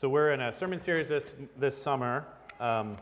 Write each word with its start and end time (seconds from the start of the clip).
So, 0.00 0.08
we're 0.08 0.30
in 0.30 0.40
a 0.40 0.52
sermon 0.52 0.78
series 0.78 1.08
this, 1.08 1.34
this 1.56 1.76
summer 1.76 2.24
um, 2.60 2.98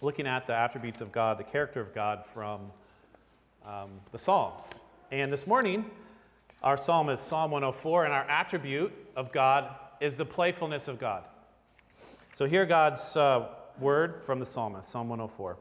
looking 0.00 0.24
at 0.24 0.46
the 0.46 0.54
attributes 0.54 1.00
of 1.00 1.10
God, 1.10 1.36
the 1.36 1.42
character 1.42 1.80
of 1.80 1.92
God 1.92 2.24
from 2.32 2.70
um, 3.66 3.90
the 4.12 4.18
Psalms. 4.18 4.78
And 5.10 5.32
this 5.32 5.48
morning, 5.48 5.90
our 6.62 6.76
psalm 6.76 7.08
is 7.08 7.18
Psalm 7.18 7.50
104, 7.50 8.04
and 8.04 8.14
our 8.14 8.22
attribute 8.30 8.92
of 9.16 9.32
God 9.32 9.74
is 10.00 10.16
the 10.16 10.24
playfulness 10.24 10.86
of 10.86 11.00
God. 11.00 11.24
So, 12.34 12.46
hear 12.46 12.66
God's 12.66 13.16
uh, 13.16 13.48
word 13.80 14.22
from 14.22 14.38
the 14.38 14.46
psalmist, 14.46 14.88
Psalm 14.88 15.08
104. 15.08 15.56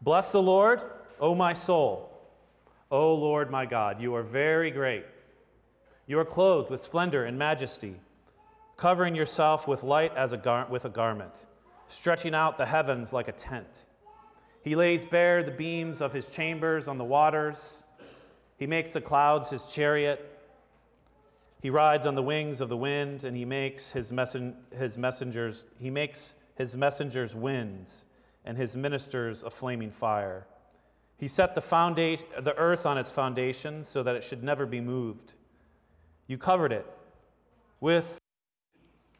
Bless 0.00 0.32
the 0.32 0.42
Lord, 0.42 0.82
O 1.20 1.36
my 1.36 1.52
soul. 1.52 2.10
O 2.90 3.14
Lord 3.14 3.52
my 3.52 3.66
God, 3.66 4.00
you 4.00 4.16
are 4.16 4.24
very 4.24 4.72
great. 4.72 5.04
You 6.08 6.18
are 6.18 6.24
clothed 6.24 6.72
with 6.72 6.82
splendor 6.82 7.24
and 7.24 7.38
majesty 7.38 8.00
covering 8.76 9.14
yourself 9.14 9.68
with 9.68 9.82
light 9.82 10.16
as 10.16 10.32
a 10.32 10.36
gar- 10.36 10.66
with 10.70 10.84
a 10.84 10.88
garment, 10.88 11.34
stretching 11.88 12.34
out 12.34 12.58
the 12.58 12.66
heavens 12.66 13.12
like 13.12 13.28
a 13.28 13.32
tent. 13.32 13.86
He 14.62 14.76
lays 14.76 15.04
bare 15.04 15.42
the 15.42 15.50
beams 15.50 16.00
of 16.00 16.12
his 16.12 16.28
chambers 16.28 16.86
on 16.88 16.98
the 16.98 17.04
waters. 17.04 17.82
He 18.56 18.66
makes 18.66 18.90
the 18.90 19.00
clouds 19.00 19.50
his 19.50 19.66
chariot. 19.66 20.28
He 21.60 21.70
rides 21.70 22.06
on 22.06 22.14
the 22.14 22.22
wings 22.22 22.60
of 22.60 22.68
the 22.68 22.76
wind, 22.76 23.24
and 23.24 23.36
he 23.36 23.44
makes 23.44 23.92
his, 23.92 24.12
messen- 24.12 24.54
his 24.76 24.96
messengers, 24.98 25.64
he 25.78 25.90
makes 25.90 26.36
his 26.56 26.76
messengers 26.76 27.34
winds, 27.34 28.04
and 28.44 28.56
his 28.56 28.76
ministers 28.76 29.42
a 29.42 29.50
flaming 29.50 29.90
fire. 29.90 30.46
He 31.18 31.28
set 31.28 31.54
the, 31.54 31.60
foundation, 31.60 32.26
the 32.40 32.56
earth 32.56 32.84
on 32.84 32.98
its 32.98 33.12
foundations 33.12 33.88
so 33.88 34.02
that 34.02 34.16
it 34.16 34.24
should 34.24 34.42
never 34.42 34.66
be 34.66 34.80
moved. 34.80 35.34
You 36.26 36.36
covered 36.36 36.72
it 36.72 36.86
with 37.80 38.18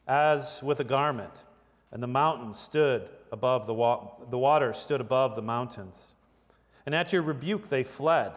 as 0.07 0.63
with 0.63 0.81
a 0.81 0.85
garment, 0.85 1.45
and 1.91 2.03
the 2.03 2.07
mountains 2.07 2.59
stood 2.59 3.09
above 3.31 3.67
the, 3.67 3.75
wa- 3.75 4.11
the 4.31 4.39
waters 4.39 4.79
stood 4.79 5.01
above 5.01 5.35
the 5.35 5.43
mountains. 5.43 6.15
And 6.85 6.95
at 6.95 7.13
your 7.13 7.23
rebuke 7.23 7.69
they 7.69 7.85
fled. 7.85 8.33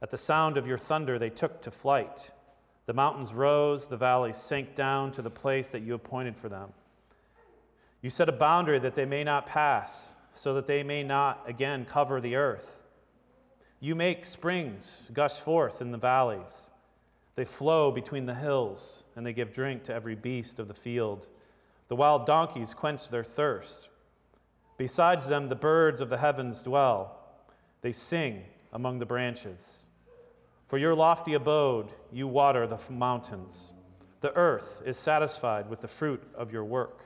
At 0.00 0.10
the 0.10 0.16
sound 0.16 0.56
of 0.56 0.66
your 0.66 0.78
thunder 0.78 1.18
they 1.18 1.30
took 1.30 1.62
to 1.62 1.70
flight. 1.70 2.30
The 2.86 2.92
mountains 2.92 3.32
rose, 3.32 3.86
the 3.86 3.96
valleys 3.96 4.36
sank 4.36 4.74
down 4.74 5.12
to 5.12 5.22
the 5.22 5.30
place 5.30 5.68
that 5.68 5.82
you 5.82 5.94
appointed 5.94 6.36
for 6.36 6.48
them. 6.48 6.72
You 8.00 8.10
set 8.10 8.28
a 8.28 8.32
boundary 8.32 8.80
that 8.80 8.96
they 8.96 9.04
may 9.04 9.22
not 9.22 9.46
pass, 9.46 10.14
so 10.34 10.54
that 10.54 10.66
they 10.66 10.82
may 10.82 11.02
not 11.04 11.44
again 11.46 11.84
cover 11.84 12.20
the 12.20 12.36
earth. 12.36 12.80
You 13.80 13.94
make 13.94 14.24
springs 14.24 15.08
gush 15.12 15.34
forth 15.34 15.80
in 15.80 15.92
the 15.92 15.98
valleys. 15.98 16.70
They 17.34 17.44
flow 17.44 17.90
between 17.90 18.26
the 18.26 18.34
hills, 18.34 19.04
and 19.16 19.24
they 19.24 19.32
give 19.32 19.52
drink 19.52 19.84
to 19.84 19.94
every 19.94 20.14
beast 20.14 20.58
of 20.58 20.68
the 20.68 20.74
field. 20.74 21.28
The 21.88 21.96
wild 21.96 22.26
donkeys 22.26 22.74
quench 22.74 23.08
their 23.08 23.24
thirst. 23.24 23.88
Besides 24.76 25.28
them, 25.28 25.48
the 25.48 25.54
birds 25.54 26.00
of 26.00 26.10
the 26.10 26.18
heavens 26.18 26.62
dwell. 26.62 27.18
They 27.80 27.92
sing 27.92 28.44
among 28.72 28.98
the 28.98 29.06
branches. 29.06 29.86
For 30.68 30.78
your 30.78 30.94
lofty 30.94 31.34
abode, 31.34 31.90
you 32.10 32.26
water 32.26 32.66
the 32.66 32.78
mountains. 32.90 33.72
The 34.20 34.34
earth 34.34 34.82
is 34.84 34.98
satisfied 34.98 35.68
with 35.68 35.80
the 35.80 35.88
fruit 35.88 36.22
of 36.34 36.52
your 36.52 36.64
work. 36.64 37.04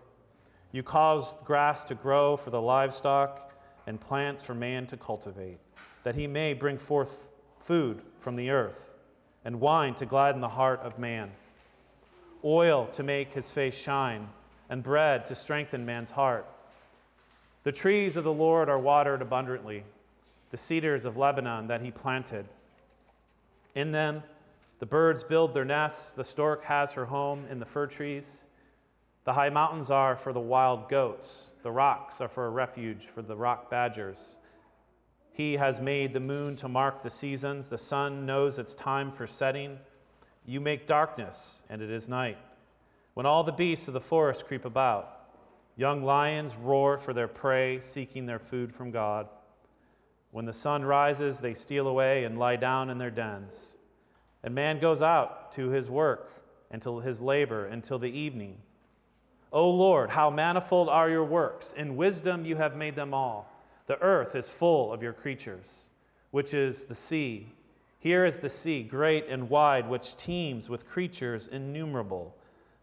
You 0.73 0.83
cause 0.83 1.37
grass 1.45 1.85
to 1.87 1.95
grow 1.95 2.37
for 2.37 2.51
the 2.51 2.61
livestock 2.61 3.53
and 3.87 4.01
plants 4.01 4.43
for 4.43 4.55
man 4.55 4.87
to 4.89 4.97
cultivate, 4.97 5.59
that 6.03 6.17
he 6.17 6.27
may 6.27 6.53
bring 6.53 6.79
forth 6.79 7.31
food 7.61 8.03
from 8.21 8.37
the 8.37 8.51
earth 8.51 8.96
and 9.47 9.61
wine 9.61 9.95
to 9.95 10.05
gladden 10.05 10.41
the 10.41 10.49
heart 10.49 10.81
of 10.81 10.99
man, 10.99 11.31
oil 12.45 12.89
to 12.89 13.05
make 13.05 13.33
his 13.33 13.53
face 13.53 13.77
shine, 13.77 14.29
and 14.69 14.83
bread 14.83 15.25
to 15.25 15.37
strengthen 15.37 15.87
man's 15.87 16.11
heart. 16.11 16.45
The 17.63 17.71
trees 17.71 18.17
of 18.17 18.25
the 18.25 18.33
Lord 18.33 18.69
are 18.69 18.79
watered 18.79 19.23
abundantly, 19.23 19.85
the 20.51 20.57
cedars 20.57 21.05
of 21.05 21.17
Lebanon 21.17 21.69
that 21.69 21.81
he 21.81 21.93
planted. 21.93 22.47
In 23.77 23.93
them, 23.93 24.25
the 24.81 24.87
birds 24.87 25.23
build 25.23 25.55
their 25.55 25.65
nests, 25.65 26.11
the 26.11 26.25
stork 26.25 26.65
has 26.65 26.91
her 26.93 27.05
home 27.05 27.45
in 27.49 27.61
the 27.61 27.67
fir 27.67 27.87
trees. 27.87 28.43
The 29.23 29.35
high 29.35 29.51
mountains 29.51 29.93
are 29.93 30.17
for 30.17 30.33
the 30.33 30.41
wild 30.41 30.89
goats, 30.89 31.53
the 31.63 31.71
rocks 31.71 32.21
are 32.21 32.29
for 32.29 32.47
a 32.47 32.51
refuge 32.51 33.07
for 33.07 33.23
the 33.23 33.37
rock 33.37 33.71
badgers. 33.71 34.39
He 35.37 35.59
has 35.59 35.83
made 35.83 36.15
the 36.15 36.21
moon 36.21 36.57
to 36.57 36.69
mark 36.69 37.03
the 37.03 37.11
seasons. 37.11 37.69
The 37.69 37.77
sun 37.77 38.25
knows 38.25 38.59
its 38.59 38.75
time 38.75 39.13
for 39.13 39.27
setting. 39.27 39.79
You 40.47 40.63
make 40.63 40.87
darkness, 40.87 41.63
and 41.69 41.83
it 41.83 41.91
is 41.91 42.09
night. 42.09 42.39
When 43.13 43.27
all 43.27 43.45
the 43.45 43.53
beasts 43.53 43.87
of 43.87 43.93
the 43.93 44.01
forest 44.01 44.47
creep 44.47 44.65
about, 44.65 45.29
young 45.77 46.03
lions 46.03 46.57
roar 46.57 46.97
for 46.97 47.13
their 47.13 47.29
prey, 47.29 47.81
seeking 47.81 48.25
their 48.25 48.39
food 48.39 48.73
from 48.73 48.91
God. 48.91 49.29
When 50.31 50.47
the 50.47 50.55
sun 50.55 50.87
rises, 50.87 51.41
they 51.41 51.53
steal 51.53 51.87
away 51.87 52.25
and 52.25 52.39
lie 52.39 52.57
down 52.57 52.89
in 52.89 52.97
their 52.97 53.11
dens. 53.11 53.77
And 54.43 54.55
man 54.55 54.81
goes 54.81 55.03
out 55.03 55.53
to 55.53 55.69
his 55.69 55.91
work 55.91 56.33
until 56.71 57.01
his 57.01 57.21
labor 57.21 57.67
until 57.67 57.99
the 57.99 58.11
evening. 58.11 58.57
O 59.53 59.69
Lord, 59.69 60.09
how 60.09 60.31
manifold 60.31 60.89
are 60.89 61.11
your 61.11 61.25
works! 61.25 61.75
In 61.75 61.97
wisdom 61.97 62.47
you 62.47 62.57
have 62.57 62.75
made 62.75 62.97
them 62.97 63.13
all. 63.13 63.53
The 63.87 64.01
earth 64.01 64.35
is 64.35 64.49
full 64.49 64.93
of 64.93 65.03
your 65.03 65.13
creatures, 65.13 65.87
which 66.31 66.53
is 66.53 66.87
the 66.87 66.95
sea. 66.95 67.53
Here 67.99 68.25
is 68.25 68.41
the 68.41 68.49
sea, 68.49 68.83
great 68.83 69.27
and 69.29 69.49
wide, 69.49 69.89
which 69.89 70.17
teems 70.17 70.69
with 70.69 70.89
creatures 70.89 71.47
innumerable, 71.47 72.37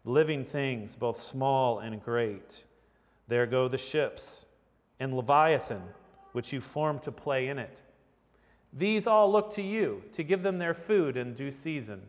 living 0.06 0.44
things, 0.46 0.96
both 0.96 1.22
small 1.22 1.80
and 1.80 2.04
great. 2.04 2.64
There 3.28 3.46
go 3.46 3.68
the 3.68 3.78
ships, 3.78 4.46
and 5.00 5.16
Leviathan, 5.16 5.84
which 6.32 6.52
you 6.52 6.62
formed 6.62 7.04
to 7.04 7.12
play 7.12 7.48
in 7.48 7.60
it. 7.60 7.82
These 8.72 9.06
all 9.06 9.32
look 9.32 9.52
to 9.52 9.62
you 9.62 10.04
to 10.14 10.24
give 10.24 10.42
them 10.42 10.58
their 10.58 10.74
food 10.74 11.16
in 11.16 11.36
due 11.36 11.52
season. 11.52 12.02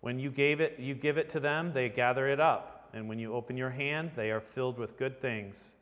When 0.00 0.18
you 0.18 0.30
gave 0.30 0.60
it, 0.60 0.78
you 0.78 0.94
give 0.94 1.18
it 1.18 1.28
to 1.30 1.40
them, 1.40 1.72
they 1.74 1.88
gather 1.88 2.28
it 2.28 2.40
up, 2.40 2.88
and 2.94 3.08
when 3.08 3.18
you 3.18 3.34
open 3.34 3.56
your 3.56 3.70
hand, 3.70 4.12
they 4.16 4.30
are 4.30 4.40
filled 4.40 4.78
with 4.78 4.96
good 4.96 5.20
things. 5.20 5.74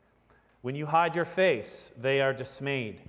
When 0.61 0.75
you 0.75 0.87
hide 0.87 1.15
your 1.15 1.25
face, 1.25 1.91
they 1.97 2.21
are 2.21 2.33
dismayed. 2.33 3.01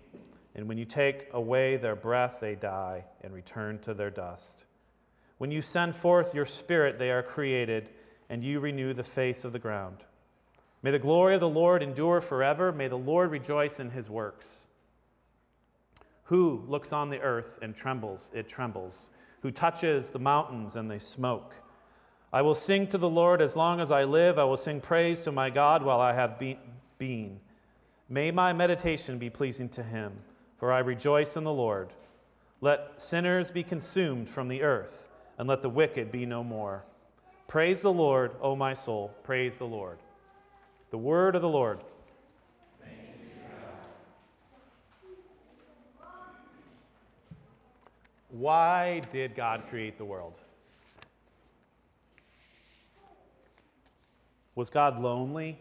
And 0.54 0.68
when 0.68 0.78
you 0.78 0.84
take 0.84 1.28
away 1.32 1.76
their 1.76 1.96
breath, 1.96 2.38
they 2.40 2.54
die 2.54 3.04
and 3.22 3.32
return 3.32 3.78
to 3.80 3.94
their 3.94 4.10
dust. 4.10 4.64
When 5.38 5.50
you 5.50 5.62
send 5.62 5.96
forth 5.96 6.34
your 6.34 6.46
spirit, 6.46 6.98
they 6.98 7.10
are 7.10 7.22
created, 7.22 7.88
and 8.28 8.44
you 8.44 8.60
renew 8.60 8.92
the 8.92 9.02
face 9.02 9.44
of 9.44 9.52
the 9.52 9.58
ground. 9.58 9.98
May 10.82 10.90
the 10.90 10.98
glory 10.98 11.34
of 11.34 11.40
the 11.40 11.48
Lord 11.48 11.82
endure 11.82 12.20
forever. 12.20 12.72
May 12.72 12.88
the 12.88 12.96
Lord 12.96 13.30
rejoice 13.30 13.80
in 13.80 13.90
his 13.90 14.08
works. 14.08 14.66
Who 16.24 16.64
looks 16.68 16.92
on 16.92 17.10
the 17.10 17.20
earth 17.20 17.58
and 17.60 17.74
trembles? 17.74 18.30
It 18.32 18.48
trembles. 18.48 19.10
Who 19.42 19.50
touches 19.50 20.10
the 20.10 20.18
mountains 20.18 20.76
and 20.76 20.90
they 20.90 20.98
smoke? 20.98 21.54
I 22.32 22.42
will 22.42 22.54
sing 22.54 22.86
to 22.88 22.98
the 22.98 23.08
Lord 23.08 23.42
as 23.42 23.56
long 23.56 23.80
as 23.80 23.90
I 23.90 24.04
live. 24.04 24.38
I 24.38 24.44
will 24.44 24.56
sing 24.56 24.80
praise 24.80 25.22
to 25.22 25.32
my 25.32 25.50
God 25.50 25.82
while 25.82 26.00
I 26.00 26.12
have 26.12 26.38
been 26.38 26.58
being. 27.00 27.40
May 28.08 28.30
my 28.30 28.52
meditation 28.52 29.18
be 29.18 29.30
pleasing 29.30 29.68
to 29.70 29.82
him, 29.82 30.12
for 30.58 30.70
I 30.72 30.78
rejoice 30.78 31.36
in 31.36 31.42
the 31.42 31.52
Lord. 31.52 31.88
Let 32.60 33.02
sinners 33.02 33.50
be 33.50 33.64
consumed 33.64 34.28
from 34.28 34.46
the 34.46 34.62
earth, 34.62 35.08
and 35.36 35.48
let 35.48 35.62
the 35.62 35.68
wicked 35.68 36.12
be 36.12 36.26
no 36.26 36.44
more. 36.44 36.84
Praise 37.48 37.80
the 37.80 37.92
Lord, 37.92 38.32
O 38.40 38.54
my 38.54 38.74
soul. 38.74 39.12
Praise 39.24 39.58
the 39.58 39.66
Lord. 39.66 39.98
The 40.90 40.98
word 40.98 41.34
of 41.34 41.42
the 41.42 41.48
Lord. 41.48 41.80
Why 48.28 49.00
did 49.10 49.34
God 49.34 49.64
create 49.68 49.98
the 49.98 50.04
world? 50.04 50.34
Was 54.54 54.70
God 54.70 55.00
lonely? 55.00 55.58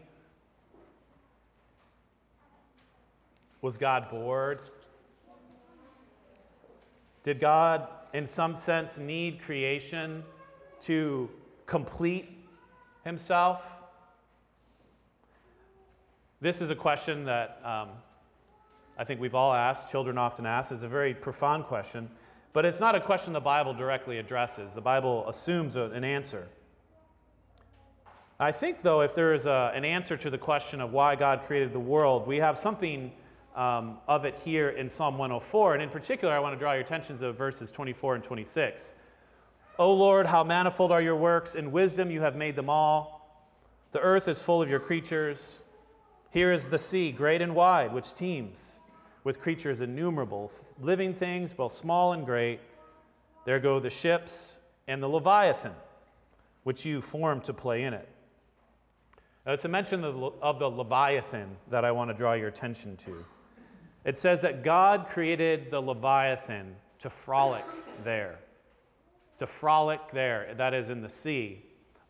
Was 3.62 3.76
God 3.76 4.10
bored? 4.10 4.60
Did 7.22 7.40
God, 7.40 7.88
in 8.14 8.24
some 8.24 8.56
sense, 8.56 8.98
need 8.98 9.40
creation 9.40 10.22
to 10.82 11.28
complete 11.66 12.30
himself? 13.04 13.76
This 16.40 16.62
is 16.62 16.70
a 16.70 16.74
question 16.74 17.26
that 17.26 17.60
um, 17.62 17.90
I 18.96 19.04
think 19.04 19.20
we've 19.20 19.34
all 19.34 19.52
asked, 19.52 19.90
children 19.90 20.16
often 20.16 20.46
ask. 20.46 20.72
It's 20.72 20.82
a 20.82 20.88
very 20.88 21.12
profound 21.12 21.66
question, 21.66 22.08
but 22.54 22.64
it's 22.64 22.80
not 22.80 22.94
a 22.94 23.00
question 23.00 23.34
the 23.34 23.40
Bible 23.40 23.74
directly 23.74 24.18
addresses. 24.18 24.72
The 24.72 24.80
Bible 24.80 25.28
assumes 25.28 25.76
an 25.76 26.02
answer. 26.02 26.48
I 28.38 28.52
think, 28.52 28.80
though, 28.80 29.02
if 29.02 29.14
there 29.14 29.34
is 29.34 29.44
a, 29.44 29.70
an 29.74 29.84
answer 29.84 30.16
to 30.16 30.30
the 30.30 30.38
question 30.38 30.80
of 30.80 30.94
why 30.94 31.14
God 31.14 31.42
created 31.46 31.74
the 31.74 31.80
world, 31.80 32.26
we 32.26 32.38
have 32.38 32.56
something 32.56 33.12
um, 33.54 33.98
of 34.06 34.24
it 34.24 34.36
here 34.44 34.70
in 34.70 34.88
Psalm 34.88 35.18
104. 35.18 35.74
And 35.74 35.82
in 35.82 35.88
particular, 35.88 36.32
I 36.32 36.38
want 36.38 36.54
to 36.54 36.58
draw 36.58 36.72
your 36.72 36.82
attention 36.82 37.18
to 37.18 37.32
verses 37.32 37.72
24 37.72 38.16
and 38.16 38.24
26. 38.24 38.94
O 39.78 39.92
Lord, 39.92 40.26
how 40.26 40.44
manifold 40.44 40.92
are 40.92 41.00
your 41.00 41.16
works! 41.16 41.54
In 41.54 41.72
wisdom 41.72 42.10
you 42.10 42.20
have 42.20 42.36
made 42.36 42.54
them 42.54 42.68
all. 42.68 43.20
The 43.92 44.00
earth 44.00 44.28
is 44.28 44.40
full 44.42 44.62
of 44.62 44.68
your 44.68 44.80
creatures. 44.80 45.60
Here 46.30 46.52
is 46.52 46.70
the 46.70 46.78
sea, 46.78 47.10
great 47.10 47.42
and 47.42 47.54
wide, 47.54 47.92
which 47.92 48.14
teems 48.14 48.80
with 49.24 49.40
creatures 49.40 49.80
innumerable, 49.80 50.52
living 50.80 51.12
things, 51.12 51.52
both 51.52 51.72
small 51.72 52.12
and 52.12 52.24
great. 52.24 52.60
There 53.44 53.58
go 53.58 53.80
the 53.80 53.90
ships 53.90 54.60
and 54.86 55.02
the 55.02 55.08
Leviathan, 55.08 55.72
which 56.62 56.84
you 56.84 57.00
formed 57.00 57.44
to 57.44 57.54
play 57.54 57.84
in 57.84 57.94
it. 57.94 58.08
Now, 59.46 59.52
it's 59.52 59.64
a 59.64 59.68
mention 59.68 60.04
of 60.04 60.14
the, 60.14 60.30
of 60.42 60.58
the 60.58 60.68
Leviathan 60.68 61.56
that 61.70 61.84
I 61.84 61.92
want 61.92 62.10
to 62.10 62.14
draw 62.14 62.34
your 62.34 62.48
attention 62.48 62.96
to. 62.98 63.24
It 64.04 64.16
says 64.16 64.40
that 64.42 64.62
God 64.62 65.06
created 65.08 65.70
the 65.70 65.80
Leviathan 65.80 66.74
to 67.00 67.10
frolic 67.10 67.64
there. 68.02 68.38
To 69.38 69.46
frolic 69.46 70.00
there, 70.12 70.54
that 70.56 70.74
is 70.74 70.90
in 70.90 71.02
the 71.02 71.08
sea. 71.08 71.64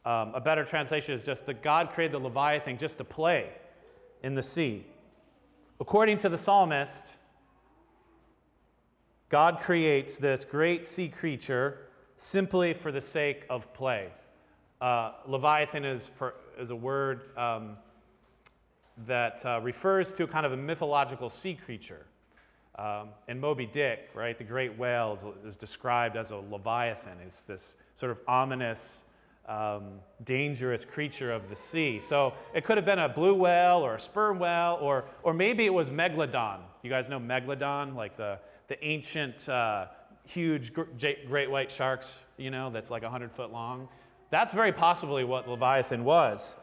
Um, 0.04 0.34
a 0.34 0.40
better 0.40 0.64
translation 0.64 1.14
is 1.14 1.24
just 1.24 1.46
that 1.46 1.62
God 1.62 1.90
created 1.90 2.14
the 2.14 2.24
Leviathan 2.24 2.78
just 2.78 2.98
to 2.98 3.04
play 3.04 3.50
in 4.22 4.34
the 4.34 4.42
sea. 4.42 4.86
According 5.78 6.18
to 6.18 6.28
the 6.28 6.38
psalmist, 6.38 7.16
God 9.28 9.60
creates 9.60 10.18
this 10.18 10.44
great 10.44 10.84
sea 10.84 11.08
creature 11.08 11.86
simply 12.16 12.74
for 12.74 12.92
the 12.92 13.00
sake 13.00 13.44
of 13.48 13.72
play. 13.72 14.08
Uh, 14.80 15.12
Leviathan 15.26 15.84
is, 15.84 16.10
per, 16.18 16.34
is 16.58 16.70
a 16.70 16.76
word 16.76 17.36
um, 17.36 17.76
that 19.06 19.44
uh, 19.44 19.60
refers 19.62 20.12
to 20.14 20.26
kind 20.26 20.46
of 20.46 20.52
a 20.52 20.56
mythological 20.56 21.30
sea 21.30 21.54
creature. 21.54 22.06
Um, 22.76 23.08
Moby 23.38 23.66
Dick, 23.66 24.08
right, 24.14 24.36
the 24.38 24.44
great 24.44 24.78
whale 24.78 25.14
is, 25.14 25.52
is, 25.52 25.56
described 25.56 26.16
as 26.16 26.30
a 26.30 26.36
leviathan. 26.36 27.18
It's 27.26 27.42
this 27.42 27.76
sort 27.94 28.12
of 28.12 28.18
ominous, 28.26 29.04
um, 29.46 30.00
dangerous 30.24 30.84
creature 30.84 31.30
of 31.32 31.48
the 31.50 31.56
sea. 31.56 31.98
So 31.98 32.32
it 32.54 32.64
could 32.64 32.78
have 32.78 32.86
been 32.86 33.00
a 33.00 33.08
blue 33.08 33.34
whale 33.34 33.78
or 33.78 33.96
a 33.96 34.00
sperm 34.00 34.38
whale, 34.38 34.78
or, 34.80 35.04
or 35.22 35.34
maybe 35.34 35.66
it 35.66 35.74
was 35.74 35.90
megalodon. 35.90 36.60
You 36.82 36.88
guys 36.90 37.08
know 37.08 37.20
megalodon, 37.20 37.96
like 37.96 38.16
the, 38.16 38.38
the 38.68 38.82
ancient, 38.82 39.46
uh, 39.48 39.86
huge 40.24 40.72
great 40.72 41.50
white 41.50 41.70
sharks, 41.70 42.16
you 42.36 42.50
know, 42.50 42.70
that's 42.70 42.90
like 42.90 43.02
100 43.02 43.32
foot 43.32 43.52
long. 43.52 43.88
That's 44.30 44.52
very 44.52 44.72
possibly 44.72 45.24
what 45.24 45.48
Leviathan 45.48 46.04
was. 46.04 46.56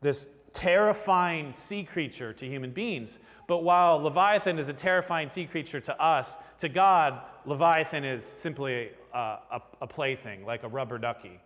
This 0.00 0.30
terrifying 0.52 1.54
sea 1.54 1.84
creature 1.84 2.32
to 2.32 2.46
human 2.46 2.70
beings. 2.70 3.18
But 3.46 3.64
while 3.64 3.98
Leviathan 3.98 4.58
is 4.58 4.68
a 4.68 4.72
terrifying 4.72 5.28
sea 5.28 5.46
creature 5.46 5.80
to 5.80 6.00
us, 6.00 6.38
to 6.58 6.68
God, 6.68 7.20
Leviathan 7.44 8.04
is 8.04 8.24
simply 8.24 8.90
a, 9.12 9.18
a, 9.18 9.62
a 9.82 9.86
plaything, 9.86 10.44
like 10.44 10.62
a 10.62 10.68
rubber 10.68 10.98
ducky 10.98 11.40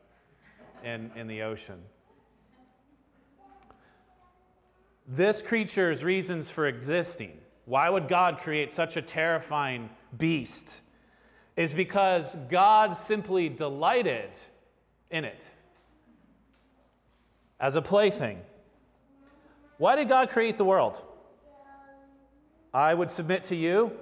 in, 0.83 1.11
in 1.17 1.27
the 1.27 1.43
ocean. 1.43 1.81
This 5.07 5.43
creature's 5.43 6.03
reasons 6.03 6.51
for 6.51 6.67
existing, 6.67 7.39
why 7.67 7.91
would 7.91 8.09
God 8.09 8.39
create 8.39 8.73
such 8.73 8.97
a 8.97 9.03
terrifying 9.03 9.91
beast? 10.17 10.81
Is 11.57 11.73
because 11.73 12.37
God 12.49 12.97
simply 12.97 13.49
delighted 13.49 14.31
in 15.11 15.25
it 15.25 15.49
as 17.61 17.77
a 17.77 17.83
plaything. 17.83 18.41
Why 19.85 19.97
did 19.97 20.09
God 20.09 20.31
create 20.31 20.57
the 20.57 20.65
world? 20.65 21.03
I 22.73 22.95
would 22.95 23.11
submit 23.11 23.45
to 23.45 23.55
you 23.55 23.93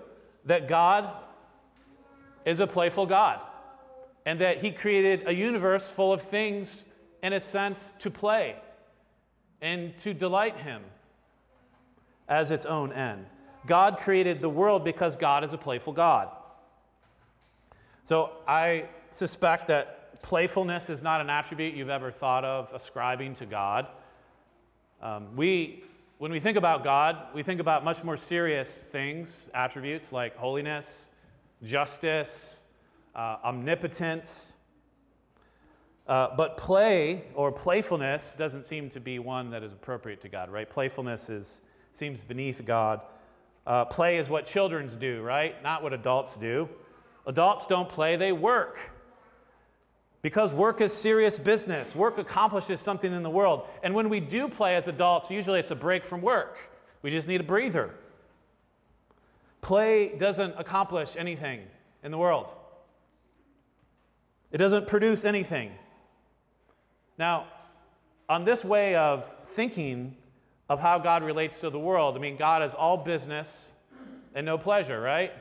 that 0.44 0.68
God 0.68 1.10
is 2.44 2.60
a 2.60 2.68
playful 2.68 3.04
God 3.04 3.40
and 4.24 4.40
that 4.40 4.62
He 4.62 4.70
created 4.70 5.26
a 5.26 5.34
universe 5.34 5.90
full 5.90 6.12
of 6.12 6.22
things, 6.22 6.84
in 7.20 7.32
a 7.32 7.40
sense, 7.40 7.94
to 7.98 8.12
play 8.12 8.54
and 9.60 9.98
to 9.98 10.14
delight 10.14 10.56
Him 10.58 10.82
as 12.28 12.52
its 12.52 12.64
own 12.64 12.92
end. 12.92 13.26
God 13.66 13.98
created 13.98 14.40
the 14.40 14.48
world 14.48 14.84
because 14.84 15.16
God 15.16 15.42
is 15.42 15.52
a 15.52 15.58
playful 15.58 15.94
God. 15.94 16.28
So 18.04 18.30
I 18.46 18.84
suspect 19.10 19.66
that 19.66 20.22
playfulness 20.22 20.90
is 20.90 21.02
not 21.02 21.20
an 21.20 21.28
attribute 21.28 21.74
you've 21.74 21.90
ever 21.90 22.12
thought 22.12 22.44
of 22.44 22.70
ascribing 22.72 23.34
to 23.34 23.46
God. 23.46 23.88
Um, 25.02 25.34
we, 25.34 25.82
when 26.18 26.30
we 26.30 26.38
think 26.38 26.56
about 26.56 26.84
God, 26.84 27.26
we 27.34 27.42
think 27.42 27.60
about 27.60 27.82
much 27.82 28.04
more 28.04 28.16
serious 28.16 28.84
things, 28.84 29.46
attributes 29.52 30.12
like 30.12 30.36
holiness, 30.36 31.08
justice, 31.64 32.60
uh, 33.16 33.38
omnipotence. 33.44 34.54
Uh, 36.06 36.28
but 36.36 36.56
play 36.56 37.24
or 37.34 37.50
playfulness 37.50 38.34
doesn't 38.38 38.64
seem 38.64 38.90
to 38.90 39.00
be 39.00 39.18
one 39.18 39.50
that 39.50 39.64
is 39.64 39.72
appropriate 39.72 40.20
to 40.20 40.28
God, 40.28 40.50
right? 40.50 40.70
Playfulness 40.70 41.28
is, 41.28 41.62
seems 41.92 42.20
beneath 42.20 42.64
God. 42.64 43.00
Uh, 43.66 43.84
play 43.84 44.18
is 44.18 44.28
what 44.28 44.46
children 44.46 44.88
do, 45.00 45.20
right? 45.22 45.60
Not 45.64 45.82
what 45.82 45.92
adults 45.92 46.36
do. 46.36 46.68
Adults 47.26 47.66
don't 47.66 47.88
play, 47.88 48.14
they 48.14 48.30
work. 48.30 48.78
Because 50.22 50.54
work 50.54 50.80
is 50.80 50.92
serious 50.92 51.36
business. 51.38 51.96
Work 51.96 52.16
accomplishes 52.16 52.80
something 52.80 53.12
in 53.12 53.24
the 53.24 53.30
world. 53.30 53.66
And 53.82 53.92
when 53.92 54.08
we 54.08 54.20
do 54.20 54.48
play 54.48 54.76
as 54.76 54.86
adults, 54.86 55.30
usually 55.30 55.58
it's 55.58 55.72
a 55.72 55.76
break 55.76 56.04
from 56.04 56.22
work. 56.22 56.58
We 57.02 57.10
just 57.10 57.26
need 57.26 57.40
a 57.40 57.44
breather. 57.44 57.90
Play 59.60 60.16
doesn't 60.16 60.54
accomplish 60.56 61.16
anything 61.16 61.62
in 62.04 62.10
the 62.10 62.18
world, 62.18 62.52
it 64.50 64.58
doesn't 64.58 64.86
produce 64.86 65.24
anything. 65.24 65.72
Now, 67.18 67.46
on 68.28 68.44
this 68.44 68.64
way 68.64 68.94
of 68.96 69.32
thinking 69.44 70.16
of 70.68 70.80
how 70.80 70.98
God 70.98 71.22
relates 71.22 71.60
to 71.60 71.70
the 71.70 71.78
world, 71.78 72.16
I 72.16 72.20
mean, 72.20 72.36
God 72.36 72.62
is 72.62 72.74
all 72.74 72.96
business 72.96 73.70
and 74.34 74.46
no 74.46 74.56
pleasure, 74.56 75.00
right? 75.00 75.32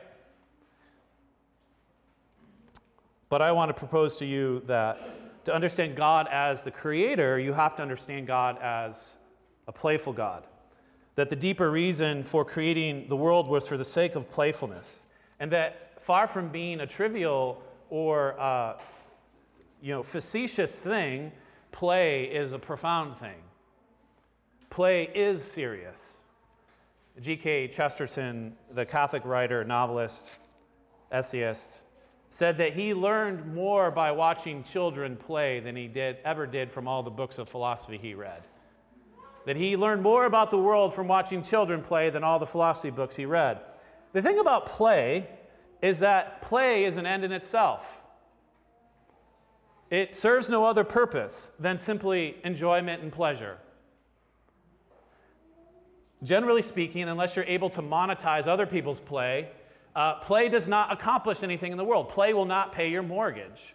But 3.32 3.40
I 3.40 3.50
want 3.52 3.70
to 3.70 3.72
propose 3.72 4.16
to 4.16 4.26
you 4.26 4.62
that 4.66 5.46
to 5.46 5.54
understand 5.54 5.96
God 5.96 6.28
as 6.30 6.64
the 6.64 6.70
creator, 6.70 7.38
you 7.38 7.54
have 7.54 7.74
to 7.76 7.82
understand 7.82 8.26
God 8.26 8.58
as 8.60 9.16
a 9.66 9.72
playful 9.72 10.12
God. 10.12 10.46
That 11.14 11.30
the 11.30 11.36
deeper 11.36 11.70
reason 11.70 12.24
for 12.24 12.44
creating 12.44 13.08
the 13.08 13.16
world 13.16 13.48
was 13.48 13.66
for 13.66 13.78
the 13.78 13.86
sake 13.86 14.16
of 14.16 14.30
playfulness. 14.30 15.06
And 15.40 15.50
that 15.50 15.94
far 15.98 16.26
from 16.26 16.50
being 16.50 16.80
a 16.80 16.86
trivial 16.86 17.62
or 17.88 18.38
uh, 18.38 18.74
you 19.80 19.94
know, 19.94 20.02
facetious 20.02 20.78
thing, 20.80 21.32
play 21.70 22.24
is 22.24 22.52
a 22.52 22.58
profound 22.58 23.16
thing. 23.16 23.40
Play 24.68 25.04
is 25.04 25.42
serious. 25.42 26.20
G.K. 27.18 27.68
Chesterton, 27.68 28.52
the 28.74 28.84
Catholic 28.84 29.24
writer, 29.24 29.64
novelist, 29.64 30.36
essayist, 31.10 31.84
said 32.32 32.56
that 32.56 32.72
he 32.72 32.94
learned 32.94 33.54
more 33.54 33.90
by 33.90 34.10
watching 34.10 34.62
children 34.62 35.16
play 35.16 35.60
than 35.60 35.76
he 35.76 35.86
did, 35.86 36.16
ever 36.24 36.46
did 36.46 36.72
from 36.72 36.88
all 36.88 37.02
the 37.02 37.10
books 37.10 37.36
of 37.36 37.46
philosophy 37.46 37.98
he 37.98 38.14
read. 38.14 38.42
That 39.44 39.54
he 39.54 39.76
learned 39.76 40.00
more 40.00 40.24
about 40.24 40.50
the 40.50 40.56
world 40.56 40.94
from 40.94 41.08
watching 41.08 41.42
children 41.42 41.82
play 41.82 42.08
than 42.08 42.24
all 42.24 42.38
the 42.38 42.46
philosophy 42.46 42.88
books 42.88 43.16
he 43.16 43.26
read. 43.26 43.60
The 44.14 44.22
thing 44.22 44.38
about 44.38 44.64
play 44.64 45.28
is 45.82 45.98
that 45.98 46.40
play 46.40 46.86
is 46.86 46.96
an 46.96 47.04
end 47.04 47.22
in 47.22 47.32
itself. 47.32 48.00
It 49.90 50.14
serves 50.14 50.48
no 50.48 50.64
other 50.64 50.84
purpose 50.84 51.52
than 51.60 51.76
simply 51.76 52.38
enjoyment 52.44 53.02
and 53.02 53.12
pleasure. 53.12 53.58
Generally 56.22 56.62
speaking, 56.62 57.10
unless 57.10 57.36
you're 57.36 57.44
able 57.44 57.68
to 57.68 57.82
monetize 57.82 58.46
other 58.46 58.64
people's 58.64 59.00
play, 59.00 59.50
uh, 59.94 60.14
play 60.16 60.48
does 60.48 60.68
not 60.68 60.92
accomplish 60.92 61.42
anything 61.42 61.72
in 61.72 61.78
the 61.78 61.84
world. 61.84 62.08
Play 62.08 62.32
will 62.32 62.44
not 62.44 62.72
pay 62.72 62.90
your 62.90 63.02
mortgage. 63.02 63.74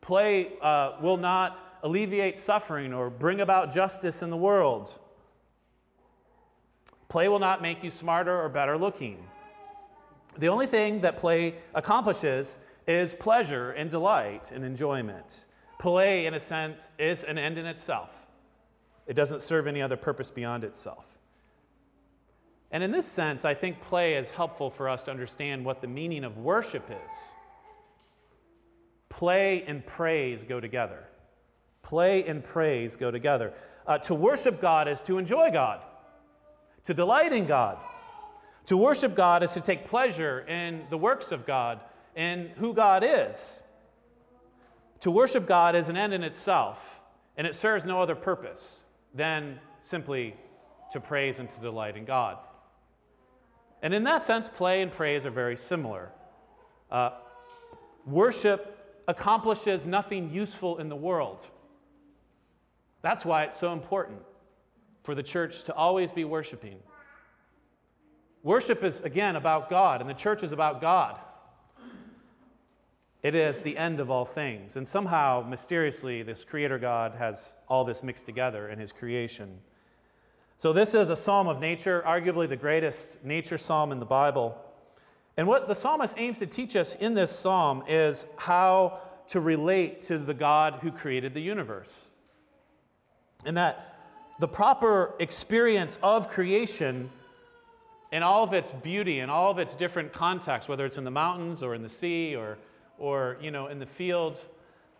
Play 0.00 0.52
uh, 0.62 0.92
will 1.00 1.16
not 1.16 1.78
alleviate 1.82 2.38
suffering 2.38 2.92
or 2.92 3.10
bring 3.10 3.40
about 3.40 3.72
justice 3.72 4.22
in 4.22 4.30
the 4.30 4.36
world. 4.36 4.98
Play 7.08 7.28
will 7.28 7.38
not 7.38 7.62
make 7.62 7.82
you 7.82 7.90
smarter 7.90 8.40
or 8.40 8.48
better 8.48 8.76
looking. 8.76 9.18
The 10.38 10.48
only 10.48 10.66
thing 10.66 11.00
that 11.00 11.16
play 11.16 11.56
accomplishes 11.74 12.58
is 12.86 13.14
pleasure 13.14 13.72
and 13.72 13.90
delight 13.90 14.50
and 14.52 14.64
enjoyment. 14.64 15.46
Play, 15.78 16.26
in 16.26 16.34
a 16.34 16.40
sense, 16.40 16.90
is 16.98 17.24
an 17.24 17.38
end 17.38 17.58
in 17.58 17.66
itself. 17.66 18.26
It 19.06 19.14
doesn't 19.14 19.42
serve 19.42 19.66
any 19.66 19.82
other 19.82 19.96
purpose 19.96 20.30
beyond 20.30 20.64
itself. 20.64 21.17
And 22.70 22.82
in 22.82 22.90
this 22.90 23.06
sense, 23.06 23.44
I 23.44 23.54
think 23.54 23.80
play 23.80 24.14
is 24.14 24.30
helpful 24.30 24.70
for 24.70 24.88
us 24.88 25.02
to 25.04 25.10
understand 25.10 25.64
what 25.64 25.80
the 25.80 25.86
meaning 25.86 26.24
of 26.24 26.36
worship 26.36 26.90
is. 26.90 27.14
Play 29.08 29.64
and 29.66 29.84
praise 29.84 30.44
go 30.44 30.60
together. 30.60 31.04
Play 31.82 32.24
and 32.24 32.44
praise 32.44 32.96
go 32.96 33.10
together. 33.10 33.54
Uh, 33.86 33.96
to 33.98 34.14
worship 34.14 34.60
God 34.60 34.86
is 34.86 35.00
to 35.02 35.16
enjoy 35.16 35.50
God, 35.50 35.80
to 36.84 36.92
delight 36.92 37.32
in 37.32 37.46
God. 37.46 37.78
To 38.66 38.76
worship 38.76 39.16
God 39.16 39.42
is 39.42 39.54
to 39.54 39.62
take 39.62 39.86
pleasure 39.88 40.40
in 40.40 40.84
the 40.90 40.98
works 40.98 41.32
of 41.32 41.46
God 41.46 41.80
and 42.14 42.50
who 42.56 42.74
God 42.74 43.02
is. 43.02 43.62
To 45.00 45.10
worship 45.10 45.46
God 45.46 45.74
is 45.74 45.88
an 45.88 45.96
end 45.96 46.12
in 46.12 46.22
itself, 46.22 47.00
and 47.38 47.46
it 47.46 47.54
serves 47.54 47.86
no 47.86 48.02
other 48.02 48.14
purpose 48.14 48.80
than 49.14 49.58
simply 49.82 50.36
to 50.92 51.00
praise 51.00 51.38
and 51.38 51.48
to 51.48 51.60
delight 51.60 51.96
in 51.96 52.04
God. 52.04 52.36
And 53.82 53.94
in 53.94 54.04
that 54.04 54.22
sense, 54.22 54.48
play 54.48 54.82
and 54.82 54.92
praise 54.92 55.24
are 55.24 55.30
very 55.30 55.56
similar. 55.56 56.10
Uh, 56.90 57.10
worship 58.06 59.02
accomplishes 59.06 59.86
nothing 59.86 60.30
useful 60.30 60.78
in 60.78 60.88
the 60.88 60.96
world. 60.96 61.46
That's 63.02 63.24
why 63.24 63.44
it's 63.44 63.56
so 63.56 63.72
important 63.72 64.20
for 65.04 65.14
the 65.14 65.22
church 65.22 65.62
to 65.64 65.74
always 65.74 66.10
be 66.10 66.24
worshiping. 66.24 66.78
Worship 68.42 68.82
is, 68.84 69.00
again, 69.00 69.36
about 69.36 69.70
God, 69.70 70.00
and 70.00 70.08
the 70.08 70.14
church 70.14 70.42
is 70.42 70.52
about 70.52 70.80
God. 70.80 71.18
It 73.22 73.34
is 73.34 73.62
the 73.62 73.76
end 73.76 73.98
of 73.98 74.10
all 74.10 74.24
things. 74.24 74.76
And 74.76 74.86
somehow, 74.86 75.44
mysteriously, 75.46 76.22
this 76.22 76.44
Creator 76.44 76.78
God 76.78 77.14
has 77.18 77.54
all 77.68 77.84
this 77.84 78.02
mixed 78.02 78.26
together 78.26 78.68
in 78.68 78.78
His 78.78 78.92
creation. 78.92 79.58
So, 80.58 80.72
this 80.72 80.92
is 80.92 81.08
a 81.08 81.14
psalm 81.14 81.46
of 81.46 81.60
nature, 81.60 82.02
arguably 82.04 82.48
the 82.48 82.56
greatest 82.56 83.24
nature 83.24 83.56
psalm 83.56 83.92
in 83.92 84.00
the 84.00 84.04
Bible. 84.04 84.58
And 85.36 85.46
what 85.46 85.68
the 85.68 85.74
psalmist 85.74 86.16
aims 86.18 86.40
to 86.40 86.46
teach 86.46 86.74
us 86.74 86.96
in 86.96 87.14
this 87.14 87.30
psalm 87.30 87.84
is 87.86 88.26
how 88.36 88.98
to 89.28 89.38
relate 89.38 90.02
to 90.04 90.18
the 90.18 90.34
God 90.34 90.80
who 90.82 90.90
created 90.90 91.32
the 91.32 91.40
universe. 91.40 92.10
And 93.44 93.56
that 93.56 93.94
the 94.40 94.48
proper 94.48 95.14
experience 95.20 95.96
of 96.02 96.28
creation 96.28 97.08
in 98.10 98.24
all 98.24 98.42
of 98.42 98.52
its 98.52 98.72
beauty 98.72 99.20
and 99.20 99.30
all 99.30 99.52
of 99.52 99.58
its 99.60 99.76
different 99.76 100.12
contexts, 100.12 100.68
whether 100.68 100.84
it's 100.84 100.98
in 100.98 101.04
the 101.04 101.10
mountains 101.12 101.62
or 101.62 101.76
in 101.76 101.82
the 101.82 101.88
sea 101.88 102.34
or 102.34 102.58
or 102.98 103.36
you 103.40 103.52
know 103.52 103.68
in 103.68 103.78
the 103.78 103.86
field 103.86 104.40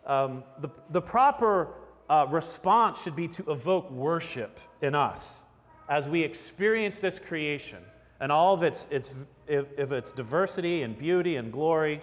um, 0.05 0.41
the, 0.61 0.69
the 0.91 1.01
proper 1.01 1.67
uh, 2.09 2.25
response 2.29 3.01
should 3.01 3.15
be 3.15 3.27
to 3.27 3.51
evoke 3.51 3.91
worship 3.91 4.57
in 4.81 4.95
us 4.95 5.43
as 5.89 6.07
we 6.07 6.21
experience 6.21 7.01
this 7.01 7.19
creation 7.19 7.79
and 8.19 8.31
all 8.31 8.53
of 8.53 8.61
its, 8.63 8.87
its, 8.91 9.09
of 9.49 9.91
its 9.91 10.11
diversity 10.11 10.83
and 10.83 10.97
beauty 10.97 11.35
and 11.37 11.51
glory. 11.51 11.99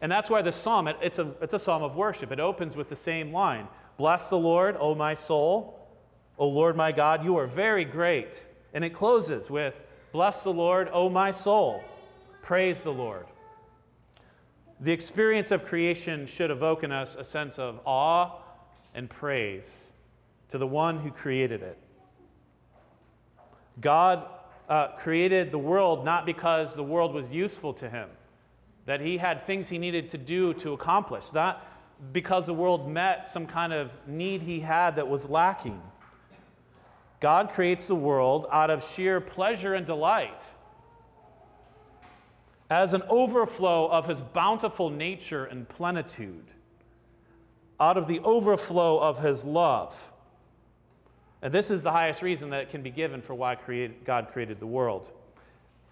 And 0.00 0.10
that's 0.10 0.30
why 0.30 0.42
the 0.42 0.52
psalm 0.52 0.88
it, 0.88 0.96
it's, 1.02 1.18
a, 1.18 1.32
it's 1.42 1.54
a 1.54 1.58
psalm 1.58 1.82
of 1.82 1.96
worship. 1.96 2.32
It 2.32 2.40
opens 2.40 2.76
with 2.76 2.88
the 2.88 2.96
same 2.96 3.32
line. 3.32 3.68
Bless 3.98 4.30
the 4.30 4.38
lord 4.38 4.76
o 4.80 4.94
my 4.94 5.14
soul. 5.14 5.86
O 6.38 6.48
lord 6.48 6.76
my 6.76 6.92
god 6.92 7.24
you 7.24 7.36
are 7.36 7.46
very 7.46 7.84
great. 7.84 8.46
And 8.72 8.82
it 8.84 8.90
closes 8.90 9.50
with 9.50 9.82
bless 10.12 10.42
the 10.42 10.52
lord 10.52 10.88
o 10.92 11.10
my 11.10 11.30
soul. 11.30 11.84
Praise 12.42 12.80
the 12.80 12.92
lord. 12.92 13.26
The 14.80 14.92
experience 14.92 15.50
of 15.50 15.64
creation 15.64 16.26
should 16.26 16.50
evoke 16.50 16.84
in 16.84 16.90
us 16.90 17.16
a 17.18 17.24
sense 17.24 17.58
of 17.58 17.80
awe 17.84 18.38
and 18.94 19.10
praise 19.10 19.92
to 20.50 20.58
the 20.58 20.66
one 20.66 21.00
who 21.00 21.10
created 21.10 21.62
it. 21.62 21.78
God 23.80 24.26
uh, 24.68 24.88
created 24.96 25.50
the 25.50 25.58
world 25.58 26.04
not 26.04 26.26
because 26.26 26.74
the 26.74 26.82
world 26.82 27.12
was 27.12 27.30
useful 27.30 27.74
to 27.74 27.88
him, 27.88 28.08
that 28.86 29.00
he 29.00 29.18
had 29.18 29.42
things 29.42 29.68
he 29.68 29.78
needed 29.78 30.10
to 30.10 30.18
do 30.18 30.54
to 30.54 30.72
accomplish, 30.72 31.32
not 31.32 31.66
because 32.12 32.46
the 32.46 32.54
world 32.54 32.88
met 32.88 33.26
some 33.26 33.46
kind 33.46 33.72
of 33.72 33.92
need 34.06 34.42
he 34.42 34.60
had 34.60 34.96
that 34.96 35.08
was 35.08 35.28
lacking. 35.28 35.80
God 37.20 37.50
creates 37.50 37.86
the 37.86 37.94
world 37.94 38.46
out 38.52 38.70
of 38.70 38.84
sheer 38.84 39.20
pleasure 39.20 39.74
and 39.74 39.86
delight 39.86 40.44
as 42.70 42.94
an 42.94 43.02
overflow 43.08 43.88
of 43.88 44.08
his 44.08 44.22
bountiful 44.22 44.90
nature 44.90 45.44
and 45.44 45.68
plenitude, 45.68 46.46
out 47.78 47.96
of 47.96 48.06
the 48.06 48.20
overflow 48.20 48.98
of 48.98 49.22
his 49.22 49.44
love. 49.44 50.12
And 51.44 51.52
this 51.52 51.70
is 51.70 51.82
the 51.82 51.92
highest 51.92 52.22
reason 52.22 52.48
that 52.50 52.62
it 52.62 52.70
can 52.70 52.80
be 52.80 52.90
given 52.90 53.20
for 53.20 53.34
why 53.34 53.58
God 54.06 54.28
created 54.32 54.58
the 54.60 54.66
world. 54.66 55.12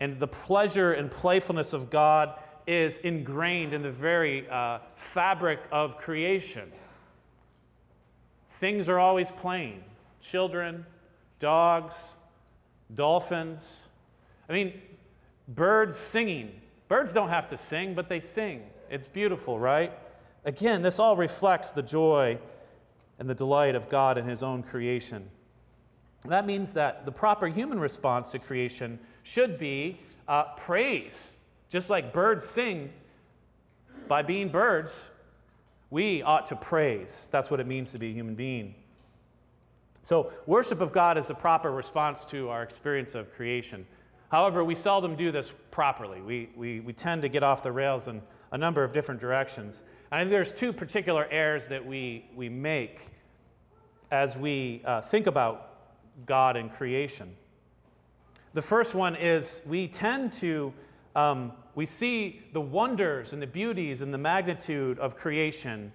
And 0.01 0.19
the 0.19 0.27
pleasure 0.27 0.95
and 0.95 1.11
playfulness 1.11 1.75
of 1.75 1.91
God 1.91 2.41
is 2.67 2.97
ingrained 2.99 3.75
in 3.75 3.83
the 3.83 3.91
very 3.91 4.49
uh, 4.49 4.79
fabric 4.97 5.61
of 5.71 5.99
creation. 5.99 6.73
Things 8.49 8.89
are 8.89 8.99
always 8.99 9.31
playing 9.31 9.85
children, 10.23 10.87
dogs, 11.39 11.97
dolphins. 12.95 13.83
I 14.49 14.55
mean, 14.55 14.81
birds 15.49 15.99
singing. 15.99 16.63
Birds 16.89 17.13
don't 17.13 17.29
have 17.29 17.49
to 17.49 17.59
sing, 17.59 17.93
but 17.93 18.09
they 18.09 18.21
sing. 18.21 18.63
It's 18.89 19.09
beautiful, 19.09 19.59
right? 19.59 19.93
Again, 20.47 20.81
this 20.81 20.99
all 20.99 21.15
reflects 21.15 21.73
the 21.73 21.83
joy 21.83 22.39
and 23.19 23.29
the 23.29 23.35
delight 23.35 23.75
of 23.75 23.91
God 23.91 24.17
in 24.17 24.25
His 24.25 24.43
own 24.43 24.63
creation. 24.63 25.29
That 26.29 26.47
means 26.47 26.73
that 26.75 27.05
the 27.05 27.13
proper 27.13 27.49
human 27.49 27.81
response 27.81 28.31
to 28.33 28.39
creation 28.39 28.99
should 29.23 29.59
be 29.59 29.99
uh, 30.29 30.55
praise. 30.57 31.37
Just 31.69 31.91
like 31.91 32.13
birds 32.13 32.47
sing 32.47 32.93
by 34.07 34.23
being 34.23 34.49
birds, 34.49 35.09
we 35.91 36.23
ought 36.23 36.47
to 36.47 36.57
praise. 36.57 37.29
That's 37.33 37.51
what 37.51 37.61
it 37.61 37.67
means 37.67 37.93
to 37.93 37.99
be 37.99 38.11
a 38.11 38.13
human 38.13 38.35
being. 38.35 38.75
So, 40.05 40.33
worship 40.47 40.81
of 40.81 40.93
God 40.93 41.17
is 41.17 41.31
a 41.31 41.35
proper 41.35 41.71
response 41.71 42.25
to 42.27 42.49
our 42.49 42.63
experience 42.63 43.15
of 43.15 43.33
creation. 43.33 43.87
However, 44.31 44.65
we 44.65 44.75
seldom 44.75 45.15
do 45.15 45.31
this 45.31 45.53
properly. 45.71 46.21
We, 46.23 46.51
we, 46.57 46.81
we 46.81 46.93
tend 46.93 47.23
to 47.23 47.29
get 47.29 47.43
off 47.43 47.63
the 47.63 47.71
rails 47.71 48.09
in 48.09 48.23
a 48.51 48.59
number 48.59 48.83
of 48.83 48.93
different 48.93 49.21
directions. 49.21 49.83
And 50.11 50.19
I 50.19 50.23
think 50.23 50.31
there's 50.31 50.53
two 50.53 50.73
particular 50.73 51.27
errors 51.31 51.67
that 51.67 51.85
we, 51.85 52.25
we 52.35 52.49
make 52.49 53.03
as 54.11 54.37
we 54.37 54.83
uh, 54.85 55.03
think 55.03 55.27
about 55.27 55.72
God 56.27 56.57
and 56.57 56.73
creation. 56.73 57.35
The 58.55 58.63
first 58.63 58.95
one 58.95 59.17
is 59.17 59.63
we 59.67 59.89
tend 59.89 60.33
to, 60.35 60.73
um, 61.17 61.53
we 61.75 61.87
see 61.87 62.43
the 62.53 62.61
wonders 62.61 63.33
and 63.33 63.41
the 63.41 63.47
beauties 63.47 64.03
and 64.03 64.13
the 64.13 64.19
magnitude 64.19 64.99
of 64.99 65.17
creation, 65.17 65.93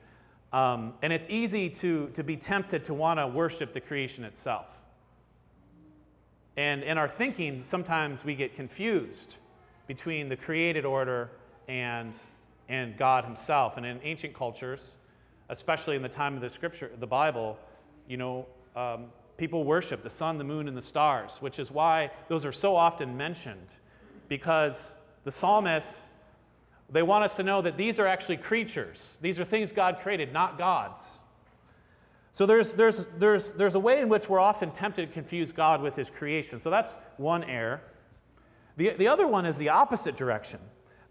um, 0.54 0.94
and 1.02 1.14
it's 1.14 1.28
easy 1.30 1.70
to, 1.70 2.08
to 2.10 2.24
be 2.24 2.36
tempted 2.36 2.84
to 2.86 2.94
want 2.94 3.20
to 3.20 3.28
worship 3.28 3.74
the 3.74 3.82
creation 3.82 4.24
itself. 4.24 4.80
And 6.56 6.82
in 6.82 6.98
our 6.98 7.08
thinking, 7.08 7.64
sometimes 7.64 8.26
we 8.26 8.34
get 8.34 8.56
confused 8.56 9.36
between 9.86 10.28
the 10.28 10.36
created 10.36 10.86
order 10.86 11.30
and, 11.68 12.14
and 12.68 12.98
God 12.98 13.24
Himself. 13.24 13.78
And 13.78 13.86
in 13.86 14.00
ancient 14.04 14.34
cultures, 14.34 14.98
especially 15.50 15.96
in 15.96 16.02
the 16.02 16.10
time 16.10 16.34
of 16.34 16.42
the 16.42 16.50
scripture, 16.50 16.92
the 17.00 17.08
Bible, 17.08 17.58
you 18.08 18.18
know, 18.18 18.48
um, 18.76 19.06
people 19.38 19.64
worship 19.64 20.04
the 20.04 20.10
sun, 20.10 20.38
the 20.38 20.44
moon, 20.44 20.68
and 20.68 20.76
the 20.76 20.82
stars, 20.82 21.38
which 21.40 21.60
is 21.60 21.72
why 21.72 22.12
those 22.28 22.46
are 22.46 22.52
so 22.52 22.76
often 22.76 23.16
mentioned, 23.16 23.68
because 24.28 24.98
the 25.24 25.32
psalmists, 25.32 26.10
they 26.90 27.04
want 27.04 27.24
us 27.24 27.36
to 27.36 27.44
know 27.44 27.62
that 27.62 27.78
these 27.78 28.00
are 28.00 28.08
actually 28.08 28.38
creatures. 28.38 29.18
These 29.22 29.40
are 29.40 29.46
things 29.46 29.72
God 29.72 30.00
created, 30.02 30.34
not 30.34 30.58
gods. 30.58 31.20
So 32.32 32.46
there's, 32.46 32.76
there's, 32.76 33.06
there's, 33.18 33.54
there's 33.54 33.76
a 33.76 33.80
way 33.80 34.00
in 34.00 34.10
which 34.10 34.30
we're 34.30 34.40
often 34.40 34.72
tempted 34.72 35.08
to 35.08 35.14
confuse 35.14 35.52
God 35.52 35.82
with 35.82 35.96
his 35.96 36.10
creation. 36.10 36.60
So 36.60 36.70
that's 36.70 36.98
one 37.18 37.44
error. 37.44 37.82
The, 38.78 38.92
the 38.92 39.08
other 39.08 39.28
one 39.28 39.46
is 39.46 39.58
the 39.58 39.70
opposite 39.70 40.16
direction. 40.16 40.60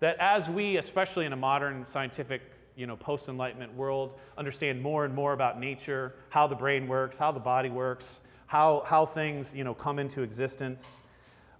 That 0.00 0.16
as 0.20 0.48
we, 0.48 0.76
especially 0.76 1.26
in 1.26 1.32
a 1.32 1.36
modern 1.36 1.84
scientific, 1.84 2.42
you 2.76 2.86
know, 2.86 2.96
post-enlightenment 2.96 3.74
world, 3.74 4.18
understand 4.36 4.80
more 4.80 5.04
and 5.04 5.14
more 5.14 5.32
about 5.32 5.58
nature, 5.58 6.14
how 6.28 6.46
the 6.46 6.54
brain 6.54 6.86
works, 6.86 7.16
how 7.16 7.32
the 7.32 7.40
body 7.40 7.70
works, 7.70 8.20
how, 8.46 8.82
how 8.86 9.06
things, 9.06 9.54
you 9.54 9.64
know, 9.64 9.74
come 9.74 9.98
into 9.98 10.22
existence, 10.22 10.96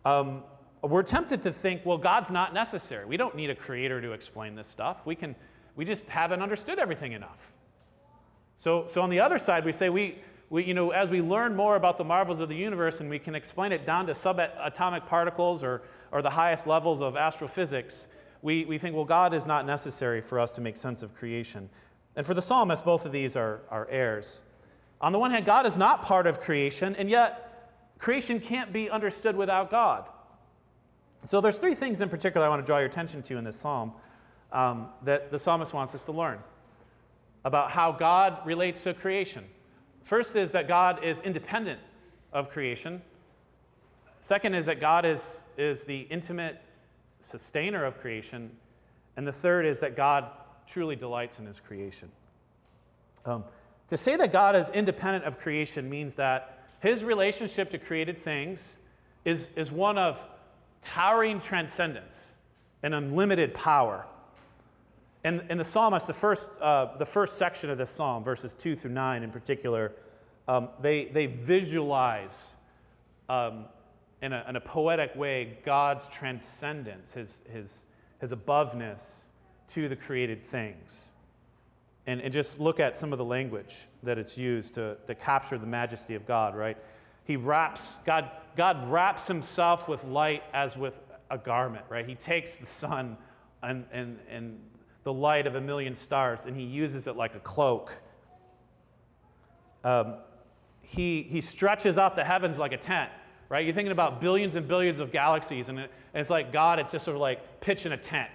um, 0.05 0.43
we're 0.83 1.03
tempted 1.03 1.43
to 1.43 1.53
think, 1.53 1.85
well, 1.85 1.99
God's 1.99 2.31
not 2.31 2.55
necessary. 2.55 3.07
We 3.07 3.17
don't 3.17 3.35
need 3.35 3.51
a 3.51 3.55
creator 3.55 4.01
to 4.01 4.13
explain 4.13 4.55
this 4.55 4.69
stuff. 4.69 5.05
We, 5.05 5.17
can, 5.17 5.35
we 5.75 5.85
just 5.85 6.07
haven't 6.07 6.43
understood 6.43 6.79
everything 6.79 7.13
enough. 7.13 7.53
So, 8.59 8.87
so 8.87 9.03
on 9.03 9.11
the 9.11 9.21
other 9.21 9.39
side, 9.39 9.65
we 9.65 9.73
say 9.73 9.89
we, 9.89 10.19
we, 10.49 10.65
you 10.65 10.75
know, 10.75 10.91
as 10.91 11.11
we 11.11 11.21
learn 11.21 11.57
more 11.57 11.77
about 11.77 11.99
the 11.99 12.05
marvels 12.05 12.41
of 12.41 12.49
the 12.49 12.55
universe 12.55 13.01
and 13.01 13.11
we 13.11 13.19
can 13.19 13.35
explain 13.35 13.73
it 13.73 13.85
down 13.85 14.07
to 14.07 14.13
subatomic 14.13 15.07
particles 15.07 15.63
or, 15.63 15.83
or 16.13 16.23
the 16.23 16.31
highest 16.31 16.67
levels 16.67 17.01
of 17.01 17.17
astrophysics, 17.17 18.07
we, 18.43 18.65
we 18.65 18.79
think, 18.79 18.95
well, 18.95 19.05
God 19.05 19.35
is 19.35 19.47
not 19.47 19.67
necessary 19.67 20.21
for 20.21 20.39
us 20.39 20.53
to 20.53 20.61
make 20.61 20.77
sense 20.77 21.03
of 21.03 21.15
creation. 21.15 21.69
And 22.17 22.27
for 22.27 22.35
the 22.35 22.43
psalmist, 22.43 22.85
both 22.85 23.05
of 23.05 23.13
these 23.13 23.37
are, 23.37 23.61
are 23.71 23.89
errors. 23.91 24.43
On 25.01 25.13
the 25.13 25.19
one 25.19 25.31
hand, 25.31 25.45
God 25.45 25.67
is 25.67 25.77
not 25.77 26.03
part 26.03 26.27
of 26.27 26.41
creation, 26.41 26.97
and 26.97 27.11
yet 27.11 27.71
creation 27.99 28.41
can't 28.41 28.73
be 28.73 28.89
understood 28.89 29.37
without 29.37 29.71
God. 29.71 30.07
So 31.25 31.41
there's 31.41 31.59
three 31.59 31.75
things 31.75 32.01
in 32.01 32.09
particular 32.09 32.47
I 32.47 32.49
want 32.49 32.63
to 32.63 32.67
draw 32.67 32.79
your 32.79 32.87
attention 32.87 33.23
to 33.23 33.37
in 33.37 33.45
this 33.45 33.57
psalm 33.57 33.93
um, 34.53 34.89
that 35.03 35.31
the 35.31 35.39
psalmist 35.39 35.75
wants 35.75 35.95
us 35.95 36.05
to 36.07 36.13
learn 36.13 36.39
about 37.45 37.71
how 37.71 37.93
God 37.93 38.39
relates 38.45 38.83
to 38.85 38.95
creation. 38.95 39.45
First 40.03 40.37
is 40.37 40.53
that 40.53 40.69
God 40.69 41.05
is 41.05 41.21
independent 41.21 41.81
of 42.33 42.51
creation. 42.51 43.03
Second 44.21 44.55
is 44.55 44.67
that 44.67 44.81
God 44.81 45.05
is, 45.05 45.43
is 45.57 45.85
the 45.85 46.01
intimate 46.11 46.61
sustainer 47.21 47.85
of 47.85 47.99
creation. 48.01 48.51
And 49.17 49.27
the 49.27 49.33
third 49.33 49.67
is 49.67 49.81
that 49.81 49.97
God 49.97 50.31
truly 50.67 50.97
delights 50.97 51.39
in 51.39 51.47
his 51.47 51.61
creation. 51.61 52.11
Um, 53.25 53.45
to 53.89 53.97
say 53.97 54.17
that 54.17 54.33
God 54.33 54.57
is 54.57 54.69
independent 54.71 55.25
of 55.25 55.39
creation 55.39 55.89
means 55.89 56.17
that 56.17 56.65
his 56.81 57.05
relationship 57.05 57.71
to 57.71 57.79
created 57.79 58.19
things 58.19 58.79
is, 59.25 59.51
is 59.57 59.71
one 59.71 59.99
of 59.99 60.25
towering 60.83 61.41
transcendence 61.41 62.35
and 62.83 62.95
unlimited 62.95 63.55
power. 63.55 64.07
And, 65.25 65.43
and 65.49 65.59
the 65.59 65.65
psalmist, 65.65 66.07
the 66.07 66.13
first, 66.13 66.51
uh, 66.61 66.97
the 66.99 67.07
first 67.07 67.37
section 67.37 67.71
of 67.71 67.79
this 67.79 67.91
psalm, 67.91 68.23
verses 68.23 68.55
2 68.55 68.77
through 68.77 68.93
9 68.93 69.23
in 69.23 69.31
particular, 69.31 69.93
um, 70.47 70.69
they, 70.81 71.07
they 71.07 71.27
visualize 71.27 72.55
um, 73.29 73.65
in, 74.23 74.33
a, 74.33 74.45
in 74.49 74.57
a 74.57 74.61
poetic 74.61 75.15
way 75.15 75.59
God's 75.65 76.07
transcendence, 76.09 77.13
his, 77.13 77.43
his, 77.53 77.85
his 78.21 78.33
aboveness 78.33 79.25
to 79.69 79.89
the 79.89 79.97
created 79.97 80.45
things. 80.45 81.11
And, 82.07 82.21
and 82.21 82.33
just 82.33 82.61
look 82.61 82.79
at 82.79 82.97
some 82.97 83.13
of 83.13 83.19
the 83.19 83.25
language 83.25 83.75
that 84.03 84.17
it's 84.17 84.39
used 84.39 84.75
to, 84.75 84.97
to 85.07 85.15
capture 85.15 85.59
the 85.59 85.67
majesty 85.67 86.15
of 86.15 86.27
God, 86.27 86.55
right? 86.55 86.77
He 87.25 87.37
wraps, 87.37 87.97
God, 88.05 88.31
God 88.57 88.91
wraps 88.91 89.27
himself 89.27 89.89
with 89.89 90.05
light 90.05 90.45
as 90.53 90.77
with 90.77 91.01
a 91.31 91.37
garment, 91.37 91.85
right? 91.89 92.07
He 92.09 92.15
takes 92.15 92.57
the 92.57 92.67
sun 92.67 93.17
and, 93.63 93.85
and, 93.93 94.19
and 94.31 94.61
the 95.03 95.13
light 95.13 95.47
of 95.49 95.57
a 95.57 95.61
million 95.61 95.97
stars 95.97 96.47
and 96.47 96.57
he 96.57 96.63
uses 96.63 97.09
it 97.09 97.17
like 97.17 97.35
a 97.35 97.41
cloak. 97.41 97.93
Um, 99.83 100.15
he, 100.81 101.23
he 101.23 101.41
stretches 101.41 101.99
out 101.99 102.15
the 102.15 102.25
heavens 102.25 102.61
like 102.61 102.73
a 102.73 102.77
tent, 102.77 103.11
right? 103.49 103.65
You're 103.65 103.75
thinking 103.75 103.93
about 103.93 104.21
billions 104.21 104.57
and 104.57 104.67
billions 104.67 105.01
of 105.01 105.13
galaxies, 105.13 105.69
and, 105.69 105.79
it, 105.79 105.91
and 106.15 106.21
it's 106.21 106.31
like 106.31 106.53
God, 106.53 106.79
it's 106.79 106.93
just 106.93 107.05
sort 107.05 107.17
of 107.17 107.21
like 107.21 107.61
pitching 107.61 107.93
a 107.93 107.97
tent. 107.97 108.31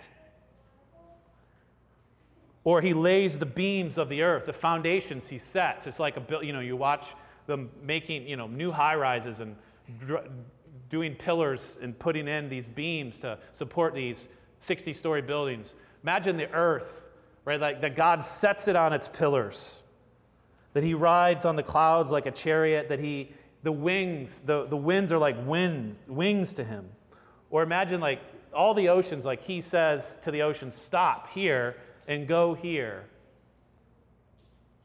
Or 2.63 2.81
he 2.81 2.93
lays 2.93 3.39
the 3.39 3.45
beams 3.45 3.97
of 3.97 4.07
the 4.07 4.21
earth, 4.21 4.45
the 4.45 4.53
foundations 4.53 5.27
he 5.27 5.37
sets. 5.37 5.87
It's 5.87 5.99
like 5.99 6.17
a, 6.17 6.45
you 6.45 6.53
know, 6.53 6.59
you 6.59 6.75
watch 6.75 7.15
them 7.47 7.69
making, 7.83 8.27
you 8.27 8.37
know, 8.37 8.47
new 8.47 8.71
high 8.71 8.95
rises 8.95 9.39
and 9.39 9.55
dr- 9.99 10.29
doing 10.89 11.15
pillars 11.15 11.77
and 11.81 11.97
putting 11.97 12.27
in 12.27 12.49
these 12.49 12.67
beams 12.67 13.17
to 13.19 13.39
support 13.53 13.95
these 13.95 14.27
60 14.59 14.93
story 14.93 15.21
buildings. 15.21 15.73
Imagine 16.03 16.37
the 16.37 16.51
earth, 16.51 17.01
right? 17.45 17.59
Like 17.59 17.81
that 17.81 17.95
God 17.95 18.23
sets 18.23 18.67
it 18.67 18.75
on 18.75 18.93
its 18.93 19.07
pillars, 19.07 19.81
that 20.73 20.83
he 20.83 20.93
rides 20.93 21.45
on 21.45 21.55
the 21.55 21.63
clouds 21.63 22.11
like 22.11 22.27
a 22.27 22.31
chariot, 22.31 22.89
that 22.89 22.99
he, 22.99 23.31
the 23.63 23.71
wings, 23.71 24.41
the, 24.41 24.65
the 24.65 24.77
winds 24.77 25.11
are 25.11 25.17
like 25.17 25.35
wind, 25.45 25.95
wings 26.07 26.53
to 26.55 26.63
him. 26.63 26.89
Or 27.49 27.63
imagine 27.63 28.01
like 28.01 28.21
all 28.53 28.73
the 28.73 28.89
oceans, 28.89 29.25
like 29.25 29.41
he 29.41 29.61
says 29.61 30.17
to 30.23 30.31
the 30.31 30.41
ocean, 30.41 30.71
stop 30.71 31.29
here 31.31 31.75
and 32.07 32.27
go 32.27 32.53
here. 32.53 33.05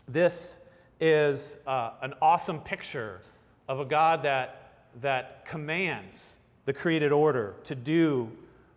This 0.09 0.59
is 1.00 1.59
uh, 1.66 1.92
an 2.02 2.14
awesome 2.21 2.61
picture 2.61 3.21
of 3.68 3.80
a 3.80 3.85
God 3.85 4.23
that, 4.23 4.88
that 5.00 5.45
commands 5.47 6.38
the 6.64 6.73
created 6.73 7.12
order 7.12 7.54
to 7.64 7.75
do 7.75 8.30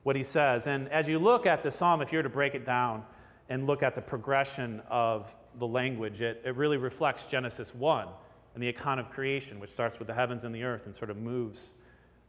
what 0.03 0.15
he 0.15 0.23
says. 0.23 0.67
And 0.67 0.87
as 0.89 1.07
you 1.07 1.19
look 1.19 1.45
at 1.45 1.61
the 1.61 1.71
psalm, 1.71 2.01
if 2.01 2.11
you 2.11 2.19
were 2.19 2.23
to 2.23 2.29
break 2.29 2.55
it 2.55 2.65
down 2.65 3.03
and 3.49 3.67
look 3.67 3.83
at 3.83 3.95
the 3.95 4.01
progression 4.01 4.81
of 4.89 5.35
the 5.59 5.67
language, 5.67 6.21
it, 6.21 6.41
it 6.45 6.55
really 6.55 6.77
reflects 6.77 7.27
Genesis 7.27 7.75
1 7.75 8.07
and 8.53 8.63
the 8.63 8.69
account 8.69 8.99
of 8.99 9.09
creation, 9.09 9.59
which 9.59 9.69
starts 9.69 9.99
with 9.99 10.07
the 10.07 10.13
heavens 10.13 10.43
and 10.43 10.53
the 10.53 10.63
earth 10.63 10.85
and 10.85 10.95
sort 10.95 11.09
of 11.09 11.17
moves 11.17 11.73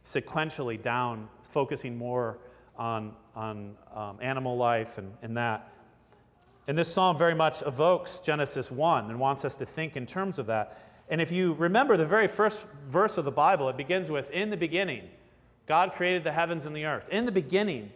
sequentially 0.05 0.81
down, 0.81 1.27
focusing 1.43 1.97
more 1.97 2.37
on, 2.77 3.13
on 3.35 3.75
um, 3.95 4.17
animal 4.21 4.57
life 4.57 4.97
and, 4.97 5.13
and 5.21 5.37
that. 5.37 5.71
And 6.67 6.77
this 6.77 6.91
psalm 6.91 7.17
very 7.17 7.35
much 7.35 7.61
evokes 7.63 8.19
Genesis 8.19 8.71
1 8.71 9.09
and 9.09 9.19
wants 9.19 9.45
us 9.45 9.55
to 9.57 9.65
think 9.65 9.97
in 9.97 10.05
terms 10.05 10.39
of 10.39 10.47
that. 10.47 10.79
And 11.09 11.19
if 11.19 11.31
you 11.31 11.53
remember 11.53 11.97
the 11.97 12.05
very 12.05 12.27
first 12.27 12.65
verse 12.87 13.17
of 13.17 13.25
the 13.25 13.31
Bible, 13.31 13.67
it 13.69 13.77
begins 13.77 14.09
with 14.09 14.29
In 14.31 14.49
the 14.49 14.57
beginning, 14.57 15.03
God 15.67 15.93
created 15.93 16.23
the 16.23 16.31
heavens 16.31 16.65
and 16.65 16.75
the 16.75 16.85
earth. 16.85 17.09
In 17.09 17.25
the 17.25 17.31
beginning, 17.31 17.91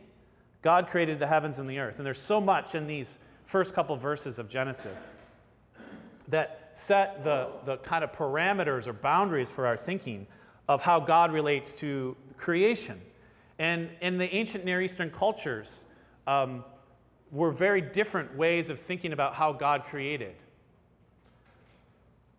God 0.61 0.87
created 0.87 1.19
the 1.19 1.27
heavens 1.27 1.59
and 1.59 1.69
the 1.69 1.79
earth. 1.79 1.97
And 1.97 2.05
there's 2.05 2.21
so 2.21 2.41
much 2.41 2.75
in 2.75 2.87
these 2.87 3.19
first 3.45 3.73
couple 3.73 3.95
verses 3.95 4.39
of 4.39 4.49
Genesis 4.49 5.15
that 6.27 6.64
set 6.77 7.23
the, 7.23 7.49
the 7.65 7.77
kind 7.77 8.03
of 8.03 8.11
parameters 8.11 8.87
or 8.87 8.93
boundaries 8.93 9.49
for 9.49 9.65
our 9.65 9.77
thinking 9.77 10.27
of 10.67 10.81
how 10.81 10.99
God 10.99 11.31
relates 11.31 11.73
to 11.79 12.15
creation. 12.37 13.01
And 13.59 13.89
in 14.01 14.17
the 14.17 14.33
ancient 14.35 14.65
Near 14.65 14.81
Eastern 14.81 15.09
cultures, 15.09 15.83
um, 16.27 16.63
were 17.31 17.51
very 17.51 17.81
different 17.81 18.35
ways 18.35 18.69
of 18.69 18.79
thinking 18.79 19.13
about 19.13 19.35
how 19.35 19.51
God 19.51 19.83
created. 19.85 20.35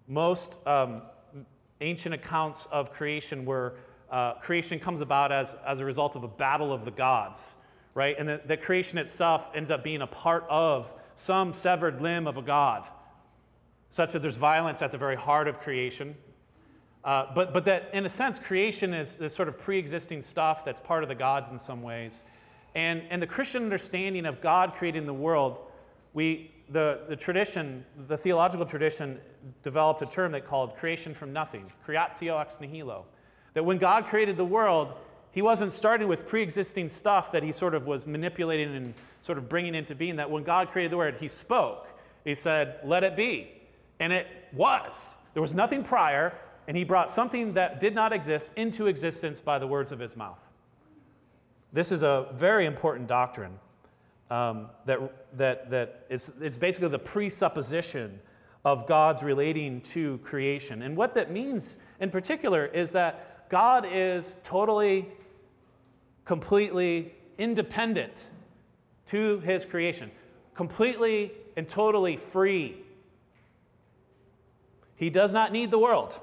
Most 0.08 0.58
um, 0.66 1.02
ancient 1.80 2.14
accounts 2.14 2.66
of 2.70 2.92
creation 2.92 3.44
were 3.44 3.74
uh, 4.10 4.34
creation 4.34 4.78
comes 4.78 5.00
about 5.00 5.32
as, 5.32 5.54
as 5.66 5.80
a 5.80 5.84
result 5.84 6.14
of 6.14 6.22
a 6.22 6.28
battle 6.28 6.72
of 6.72 6.84
the 6.84 6.92
gods, 6.92 7.56
right? 7.94 8.14
And 8.18 8.28
the, 8.28 8.40
the 8.46 8.56
creation 8.56 8.98
itself 8.98 9.50
ends 9.54 9.70
up 9.70 9.82
being 9.82 10.02
a 10.02 10.06
part 10.06 10.44
of 10.48 10.92
some 11.16 11.52
severed 11.52 12.00
limb 12.00 12.28
of 12.28 12.36
a 12.36 12.42
god, 12.42 12.84
such 13.90 14.12
that 14.12 14.22
there's 14.22 14.36
violence 14.36 14.82
at 14.82 14.92
the 14.92 14.98
very 14.98 15.16
heart 15.16 15.48
of 15.48 15.60
creation. 15.60 16.14
Uh, 17.04 17.26
but, 17.34 17.52
but 17.52 17.64
that, 17.64 17.88
in 17.92 18.04
a 18.04 18.10
sense, 18.10 18.38
creation 18.38 18.92
is 18.92 19.16
this 19.16 19.34
sort 19.34 19.48
of 19.48 19.58
pre 19.58 19.78
existing 19.78 20.22
stuff 20.22 20.64
that's 20.64 20.80
part 20.80 21.02
of 21.02 21.08
the 21.08 21.14
gods 21.14 21.50
in 21.50 21.58
some 21.58 21.82
ways. 21.82 22.24
And, 22.74 23.02
and 23.10 23.22
the 23.22 23.26
Christian 23.26 23.62
understanding 23.62 24.26
of 24.26 24.40
God 24.40 24.74
creating 24.74 25.06
the 25.06 25.14
world, 25.14 25.60
we, 26.12 26.50
the, 26.70 27.00
the 27.08 27.16
tradition, 27.16 27.86
the 28.08 28.18
theological 28.18 28.66
tradition, 28.66 29.18
developed 29.62 30.02
a 30.02 30.06
term 30.06 30.32
they 30.32 30.40
called 30.40 30.76
creation 30.76 31.14
from 31.14 31.32
nothing, 31.32 31.70
creatio 31.86 32.40
ex 32.40 32.60
nihilo. 32.60 33.06
That 33.54 33.64
when 33.64 33.78
God 33.78 34.06
created 34.06 34.36
the 34.36 34.44
world, 34.44 34.92
he 35.30 35.42
wasn't 35.42 35.72
starting 35.72 36.08
with 36.08 36.26
pre 36.26 36.42
existing 36.42 36.88
stuff 36.88 37.30
that 37.32 37.42
he 37.42 37.52
sort 37.52 37.74
of 37.74 37.86
was 37.86 38.06
manipulating 38.06 38.74
and 38.74 38.94
sort 39.22 39.38
of 39.38 39.48
bringing 39.48 39.74
into 39.74 39.94
being. 39.94 40.16
That 40.16 40.30
when 40.30 40.42
God 40.42 40.70
created 40.70 40.92
the 40.92 40.96
world, 40.96 41.14
he 41.20 41.28
spoke. 41.28 41.88
He 42.24 42.34
said, 42.34 42.80
Let 42.84 43.04
it 43.04 43.16
be. 43.16 43.52
And 44.00 44.12
it 44.12 44.26
was. 44.52 45.16
There 45.34 45.42
was 45.42 45.54
nothing 45.54 45.82
prior, 45.82 46.34
and 46.68 46.76
he 46.76 46.84
brought 46.84 47.10
something 47.10 47.54
that 47.54 47.80
did 47.80 47.94
not 47.94 48.12
exist 48.12 48.52
into 48.56 48.86
existence 48.86 49.40
by 49.40 49.58
the 49.58 49.66
words 49.66 49.92
of 49.92 49.98
his 49.98 50.16
mouth. 50.16 50.42
This 51.72 51.92
is 51.92 52.02
a 52.02 52.28
very 52.32 52.66
important 52.66 53.06
doctrine 53.08 53.58
um, 54.30 54.68
that, 54.86 54.98
that, 55.36 55.70
that 55.70 56.06
is 56.08 56.32
it's 56.40 56.58
basically 56.58 56.88
the 56.88 56.98
presupposition 56.98 58.18
of 58.64 58.86
God's 58.86 59.22
relating 59.22 59.80
to 59.82 60.18
creation. 60.18 60.82
And 60.82 60.96
what 60.96 61.14
that 61.14 61.30
means 61.30 61.76
in 62.00 62.10
particular 62.10 62.66
is 62.66 62.90
that 62.92 63.48
God 63.48 63.86
is 63.88 64.38
totally, 64.42 65.06
completely 66.24 67.14
independent 67.38 68.28
to 69.06 69.38
his 69.40 69.64
creation, 69.64 70.10
completely 70.54 71.30
and 71.56 71.68
totally 71.68 72.16
free. 72.16 72.82
He 74.96 75.10
does 75.10 75.32
not 75.32 75.52
need 75.52 75.70
the 75.70 75.78
world, 75.78 76.18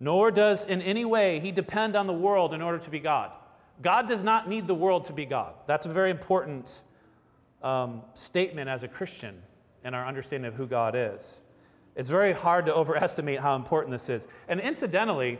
nor 0.00 0.30
does 0.30 0.64
in 0.64 0.82
any 0.82 1.04
way 1.04 1.40
he 1.40 1.52
depend 1.52 1.94
on 1.94 2.06
the 2.06 2.12
world 2.12 2.54
in 2.54 2.62
order 2.62 2.78
to 2.78 2.90
be 2.90 2.98
God. 2.98 3.30
God 3.82 4.08
does 4.08 4.24
not 4.24 4.48
need 4.48 4.66
the 4.66 4.74
world 4.74 5.06
to 5.06 5.12
be 5.12 5.26
God. 5.26 5.54
That's 5.66 5.86
a 5.86 5.90
very 5.90 6.10
important 6.10 6.82
um, 7.62 8.02
statement 8.14 8.68
as 8.68 8.82
a 8.82 8.88
Christian 8.88 9.42
in 9.84 9.94
our 9.94 10.06
understanding 10.06 10.48
of 10.48 10.54
who 10.54 10.66
God 10.66 10.94
is. 10.96 11.42
It's 11.96 12.10
very 12.10 12.32
hard 12.32 12.66
to 12.66 12.74
overestimate 12.74 13.40
how 13.40 13.56
important 13.56 13.92
this 13.92 14.08
is. 14.08 14.26
And 14.48 14.60
incidentally, 14.60 15.38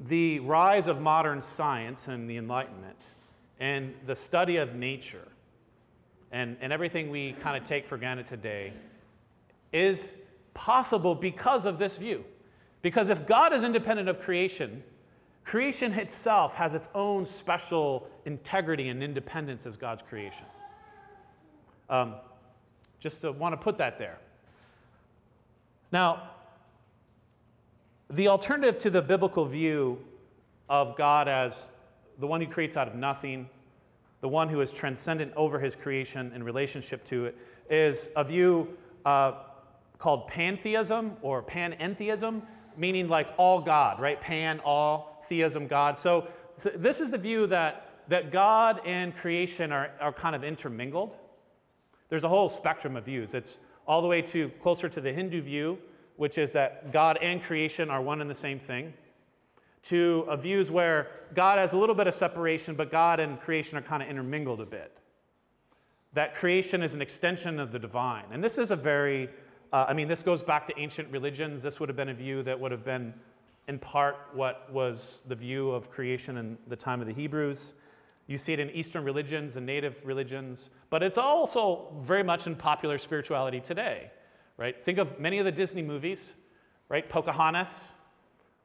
the 0.00 0.40
rise 0.40 0.86
of 0.86 1.00
modern 1.00 1.40
science 1.40 2.08
and 2.08 2.28
the 2.28 2.36
Enlightenment 2.36 3.06
and 3.60 3.94
the 4.06 4.14
study 4.14 4.58
of 4.58 4.74
nature 4.74 5.28
and, 6.32 6.56
and 6.60 6.72
everything 6.72 7.10
we 7.10 7.32
kind 7.32 7.56
of 7.56 7.66
take 7.66 7.86
for 7.86 7.96
granted 7.96 8.26
today 8.26 8.72
is 9.72 10.16
possible 10.56 11.14
because 11.14 11.66
of 11.66 11.78
this 11.78 11.96
view. 11.96 12.24
Because 12.82 13.08
if 13.08 13.26
God 13.26 13.52
is 13.52 13.62
independent 13.62 14.08
of 14.08 14.20
creation, 14.20 14.82
Creation 15.46 15.92
itself 15.92 16.56
has 16.56 16.74
its 16.74 16.88
own 16.92 17.24
special 17.24 18.08
integrity 18.24 18.88
and 18.88 19.00
independence 19.00 19.64
as 19.64 19.76
God's 19.76 20.02
creation. 20.02 20.44
Um, 21.88 22.16
just 22.98 23.20
to 23.20 23.30
want 23.30 23.52
to 23.52 23.56
put 23.56 23.78
that 23.78 23.96
there. 23.96 24.18
Now, 25.92 26.30
the 28.10 28.26
alternative 28.26 28.80
to 28.80 28.90
the 28.90 29.00
biblical 29.00 29.44
view 29.44 29.98
of 30.68 30.96
God 30.96 31.28
as 31.28 31.70
the 32.18 32.26
one 32.26 32.40
who 32.40 32.48
creates 32.48 32.76
out 32.76 32.88
of 32.88 32.96
nothing, 32.96 33.48
the 34.22 34.28
one 34.28 34.48
who 34.48 34.60
is 34.60 34.72
transcendent 34.72 35.32
over 35.36 35.60
his 35.60 35.76
creation 35.76 36.32
in 36.34 36.42
relationship 36.42 37.04
to 37.04 37.26
it, 37.26 37.36
is 37.70 38.10
a 38.16 38.24
view 38.24 38.76
uh, 39.04 39.34
called 39.98 40.28
pantheism 40.28 41.16
or 41.22 41.42
panentheism, 41.42 42.42
meaning 42.76 43.08
like 43.08 43.28
all 43.36 43.60
God, 43.60 44.00
right? 44.00 44.20
Pan, 44.20 44.60
all, 44.60 45.22
theism, 45.24 45.66
God. 45.66 45.96
So, 45.96 46.28
so 46.56 46.70
this 46.70 47.00
is 47.00 47.10
the 47.10 47.18
view 47.18 47.46
that, 47.48 47.90
that 48.08 48.30
God 48.30 48.80
and 48.84 49.14
creation 49.16 49.72
are, 49.72 49.90
are 50.00 50.12
kind 50.12 50.36
of 50.36 50.44
intermingled. 50.44 51.16
There's 52.08 52.24
a 52.24 52.28
whole 52.28 52.48
spectrum 52.48 52.96
of 52.96 53.04
views. 53.04 53.34
It's 53.34 53.58
all 53.86 54.02
the 54.02 54.08
way 54.08 54.22
to 54.22 54.50
closer 54.62 54.88
to 54.88 55.00
the 55.00 55.12
Hindu 55.12 55.42
view, 55.42 55.78
which 56.16 56.38
is 56.38 56.52
that 56.52 56.92
God 56.92 57.18
and 57.20 57.42
creation 57.42 57.90
are 57.90 58.02
one 58.02 58.20
and 58.20 58.30
the 58.30 58.34
same 58.34 58.58
thing, 58.58 58.92
to 59.84 60.26
views 60.40 60.70
where 60.70 61.08
God 61.34 61.58
has 61.58 61.72
a 61.72 61.78
little 61.78 61.94
bit 61.94 62.06
of 62.06 62.14
separation, 62.14 62.74
but 62.74 62.90
God 62.90 63.20
and 63.20 63.40
creation 63.40 63.78
are 63.78 63.82
kind 63.82 64.02
of 64.02 64.08
intermingled 64.08 64.60
a 64.60 64.66
bit. 64.66 64.92
That 66.14 66.34
creation 66.34 66.82
is 66.82 66.94
an 66.94 67.02
extension 67.02 67.60
of 67.60 67.72
the 67.72 67.78
divine. 67.78 68.24
And 68.32 68.42
this 68.42 68.58
is 68.58 68.70
a 68.70 68.76
very, 68.76 69.28
uh, 69.72 69.86
I 69.88 69.92
mean, 69.92 70.08
this 70.08 70.22
goes 70.22 70.42
back 70.42 70.66
to 70.68 70.78
ancient 70.78 71.10
religions. 71.10 71.62
This 71.62 71.80
would 71.80 71.88
have 71.88 71.96
been 71.96 72.08
a 72.08 72.14
view 72.14 72.42
that 72.44 72.58
would 72.58 72.72
have 72.72 72.84
been, 72.84 73.12
in 73.68 73.78
part, 73.78 74.16
what 74.32 74.72
was 74.72 75.22
the 75.26 75.34
view 75.34 75.70
of 75.70 75.90
creation 75.90 76.36
in 76.36 76.58
the 76.68 76.76
time 76.76 77.00
of 77.00 77.06
the 77.06 77.14
Hebrews. 77.14 77.74
You 78.26 78.38
see 78.38 78.52
it 78.52 78.60
in 78.60 78.70
Eastern 78.70 79.04
religions 79.04 79.56
and 79.56 79.64
native 79.64 80.04
religions, 80.04 80.70
but 80.90 81.02
it's 81.02 81.18
also 81.18 81.94
very 82.00 82.24
much 82.24 82.46
in 82.46 82.56
popular 82.56 82.98
spirituality 82.98 83.60
today, 83.60 84.10
right? 84.56 84.80
Think 84.82 84.98
of 84.98 85.20
many 85.20 85.38
of 85.38 85.44
the 85.44 85.52
Disney 85.52 85.82
movies, 85.82 86.34
right? 86.88 87.08
Pocahontas, 87.08 87.92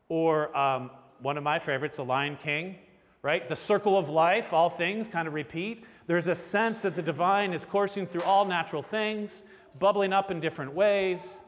or 0.10 0.56
um, 0.58 0.92
one 1.22 1.38
of 1.38 1.44
my 1.44 1.60
favorites, 1.60 1.98
The 1.98 2.06
Lion 2.06 2.38
King, 2.42 2.76
right? 3.22 3.48
The 3.48 3.56
circle 3.56 3.98
of 3.98 4.10
life, 4.10 4.52
all 4.52 4.70
things 4.70 5.08
kind 5.08 5.28
of 5.28 5.34
repeat. 5.34 5.86
There's 6.08 6.28
a 6.28 6.36
sense 6.36 6.82
that 6.82 6.96
the 6.96 7.02
divine 7.04 7.54
is 7.54 7.66
coursing 7.66 8.08
through 8.08 8.24
all 8.24 8.46
natural 8.46 8.82
things, 8.82 9.44
bubbling 9.80 10.14
up 10.14 10.32
in 10.32 10.40
different 10.40 10.74
ways. 10.74 11.42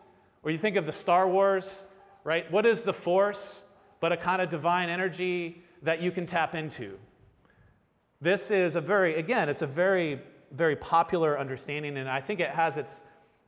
Or 0.43 0.51
you 0.51 0.57
think 0.57 0.75
of 0.75 0.85
the 0.85 0.91
Star 0.91 1.27
Wars, 1.27 1.85
right? 2.23 2.51
What 2.51 2.65
is 2.65 2.83
the 2.83 2.93
force 2.93 3.61
but 3.99 4.11
a 4.11 4.17
kind 4.17 4.41
of 4.41 4.49
divine 4.49 4.89
energy 4.89 5.63
that 5.81 6.01
you 6.01 6.11
can 6.11 6.25
tap 6.25 6.55
into? 6.55 6.97
This 8.21 8.51
is 8.51 8.75
a 8.75 8.81
very, 8.81 9.15
again, 9.15 9.49
it's 9.49 9.61
a 9.61 9.67
very, 9.67 10.21
very 10.51 10.75
popular 10.75 11.37
understanding, 11.39 11.97
and 11.97 12.09
I 12.09 12.21
think 12.21 12.39
it 12.39 12.49
has 12.49 12.77
its, 12.77 13.01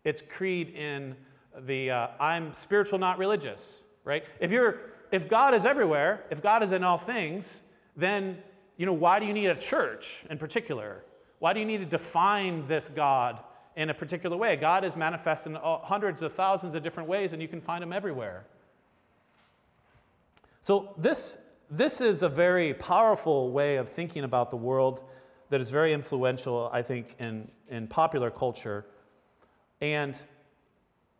its 0.04 0.22
creed 0.22 0.70
in 0.70 1.16
the 1.66 1.92
uh, 1.92 2.08
I'm 2.20 2.52
spiritual, 2.54 3.00
not 3.00 3.18
religious, 3.18 3.84
right? 4.04 4.24
If 4.40 4.52
you're, 4.52 4.80
if 5.12 5.30
God 5.30 5.54
is 5.54 5.66
everywhere, 5.66 6.26
if 6.30 6.42
God 6.42 6.64
is 6.64 6.72
in 6.72 6.84
all 6.84 6.98
things, 6.98 7.64
then, 7.96 8.38
you 8.78 8.86
know, 8.86 8.94
why 8.94 9.20
do 9.20 9.26
you 9.26 9.34
need 9.34 9.48
a 9.48 9.56
church 9.56 10.26
in 10.30 10.38
particular? 10.38 11.04
Why 11.40 11.54
do 11.54 11.60
you 11.60 11.66
need 11.66 11.80
to 11.80 11.86
define 11.86 12.68
this 12.68 12.90
God 12.90 13.40
in 13.76 13.90
a 13.90 13.94
particular 13.94 14.38
way? 14.38 14.56
God 14.56 14.84
is 14.84 14.96
manifest 14.96 15.48
in 15.48 15.58
hundreds 15.62 16.22
of 16.22 16.34
thousands 16.34 16.76
of 16.76 16.84
different 16.84 17.10
ways, 17.10 17.34
and 17.34 17.42
you 17.42 17.48
can 17.48 17.62
find 17.62 17.84
him 17.84 17.94
everywhere. 17.94 18.46
So, 20.62 20.94
this 20.98 21.38
this 21.70 22.00
is 22.00 22.22
a 22.22 22.30
very 22.30 22.74
powerful 22.74 23.52
way 23.52 23.78
of 23.78 23.90
thinking 23.90 24.24
about 24.24 24.52
the 24.52 24.58
world 24.58 25.02
that 25.50 25.62
is 25.62 25.70
very 25.70 25.94
influential, 25.94 26.70
I 26.72 26.82
think, 26.82 27.16
in, 27.20 27.50
in 27.70 27.88
popular 27.88 28.30
culture. 28.30 28.86
And, 29.82 30.18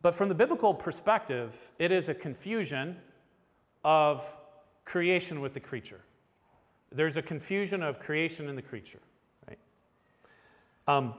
but 0.02 0.14
from 0.14 0.30
the 0.30 0.36
biblical 0.36 0.74
perspective, 0.74 1.58
it 1.80 1.92
is 1.92 2.10
a 2.10 2.14
confusion 2.14 2.98
of 3.84 4.26
creation 4.84 5.42
with 5.42 5.54
the 5.54 5.60
creature. 5.60 6.02
There's 6.92 7.18
a 7.18 7.22
confusion 7.22 7.84
of 7.84 8.00
creation 8.00 8.48
and 8.50 8.58
the 8.58 8.62
creature, 8.62 9.00
right? 9.48 9.60
Um, 10.88 11.16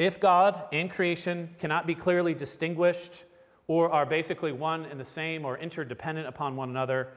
if 0.00 0.18
God 0.18 0.64
and 0.72 0.90
creation 0.90 1.54
cannot 1.58 1.86
be 1.86 1.94
clearly 1.94 2.32
distinguished 2.32 3.24
or 3.66 3.92
are 3.92 4.06
basically 4.06 4.50
one 4.50 4.86
and 4.86 4.98
the 4.98 5.04
same 5.04 5.44
or 5.44 5.58
interdependent 5.58 6.26
upon 6.26 6.56
one 6.56 6.70
another, 6.70 7.08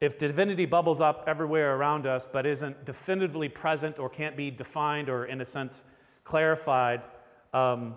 if 0.00 0.18
divinity 0.18 0.66
bubbles 0.66 1.00
up 1.00 1.22
everywhere 1.28 1.76
around 1.76 2.08
us 2.08 2.26
but 2.26 2.44
isn't 2.44 2.84
definitively 2.84 3.48
present 3.48 4.00
or 4.00 4.08
can't 4.08 4.36
be 4.36 4.50
defined 4.50 5.08
or, 5.08 5.26
in 5.26 5.40
a 5.40 5.44
sense, 5.44 5.84
clarified, 6.24 7.02
um, 7.54 7.94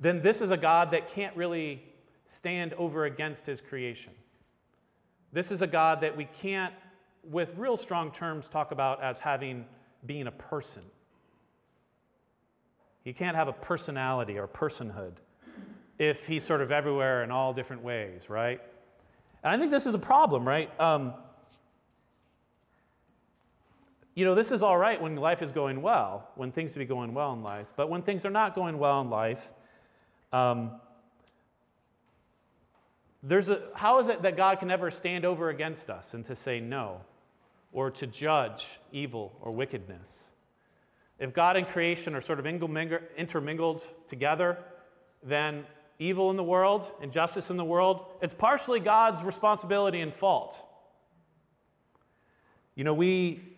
then 0.00 0.22
this 0.22 0.40
is 0.40 0.50
a 0.50 0.56
God 0.56 0.90
that 0.92 1.10
can't 1.10 1.36
really 1.36 1.82
stand 2.24 2.72
over 2.74 3.04
against 3.04 3.44
his 3.44 3.60
creation. 3.60 4.14
This 5.34 5.50
is 5.50 5.60
a 5.60 5.66
God 5.66 6.00
that 6.00 6.16
we 6.16 6.24
can't, 6.24 6.72
with 7.22 7.52
real 7.58 7.76
strong 7.76 8.10
terms, 8.10 8.48
talk 8.48 8.72
about 8.72 9.02
as 9.02 9.20
having 9.20 9.66
being 10.06 10.28
a 10.28 10.32
person. 10.32 10.82
He 13.04 13.12
can't 13.12 13.36
have 13.36 13.48
a 13.48 13.52
personality 13.52 14.38
or 14.38 14.46
personhood 14.46 15.12
if 15.98 16.26
he's 16.26 16.44
sort 16.44 16.60
of 16.60 16.72
everywhere 16.72 17.22
in 17.22 17.30
all 17.30 17.52
different 17.52 17.82
ways, 17.82 18.30
right? 18.30 18.60
And 19.42 19.54
I 19.54 19.58
think 19.58 19.70
this 19.70 19.86
is 19.86 19.94
a 19.94 19.98
problem, 19.98 20.46
right? 20.46 20.70
Um, 20.80 21.14
you 24.14 24.24
know, 24.24 24.34
this 24.34 24.50
is 24.50 24.62
all 24.62 24.76
right 24.76 25.00
when 25.00 25.16
life 25.16 25.40
is 25.42 25.52
going 25.52 25.82
well, 25.82 26.28
when 26.34 26.52
things 26.52 26.74
be 26.74 26.84
going 26.84 27.14
well 27.14 27.32
in 27.32 27.42
life. 27.42 27.72
But 27.76 27.88
when 27.88 28.02
things 28.02 28.24
are 28.24 28.30
not 28.30 28.54
going 28.54 28.78
well 28.78 29.00
in 29.00 29.10
life, 29.10 29.52
um, 30.32 30.72
there's 33.22 33.50
a, 33.50 33.62
how 33.74 33.98
is 33.98 34.08
it 34.08 34.22
that 34.22 34.36
God 34.36 34.58
can 34.58 34.70
ever 34.70 34.90
stand 34.90 35.24
over 35.24 35.50
against 35.50 35.90
us 35.90 36.14
and 36.14 36.24
to 36.24 36.34
say 36.34 36.60
no 36.60 37.02
or 37.72 37.90
to 37.90 38.06
judge 38.06 38.66
evil 38.92 39.36
or 39.40 39.52
wickedness? 39.52 40.29
If 41.20 41.32
God 41.32 41.56
and 41.56 41.66
creation 41.66 42.16
are 42.16 42.20
sort 42.20 42.40
of 42.40 42.46
intermingled 42.46 43.82
together, 44.08 44.58
then 45.22 45.64
evil 46.00 46.30
in 46.30 46.36
the 46.36 46.42
world, 46.42 46.90
injustice 47.00 47.50
in 47.50 47.56
the 47.56 47.64
world, 47.64 48.06
it's 48.20 48.34
partially 48.34 48.80
God's 48.80 49.22
responsibility 49.22 50.00
and 50.00 50.12
fault. 50.12 50.58
You 52.74 52.84
know, 52.84 52.94
we 52.94 53.50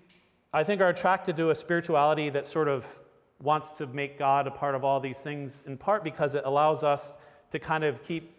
I 0.55 0.65
think, 0.65 0.83
are 0.83 0.89
attracted 0.91 1.37
to 1.39 1.49
a 1.49 1.55
spirituality 1.55 2.29
that 2.29 2.47
sort 2.47 2.69
of 2.69 3.01
wants 3.41 3.73
to 3.73 3.87
make 3.87 4.19
God 4.19 4.47
a 4.47 4.51
part 4.51 4.75
of 4.75 4.85
all 4.85 5.01
these 5.01 5.19
things, 5.19 5.63
in 5.67 5.79
part 5.79 6.05
because 6.05 6.35
it 6.35 6.43
allows 6.45 6.85
us 6.85 7.15
to 7.53 7.59
kind 7.59 7.85
of 7.85 8.05
keep 8.05 8.35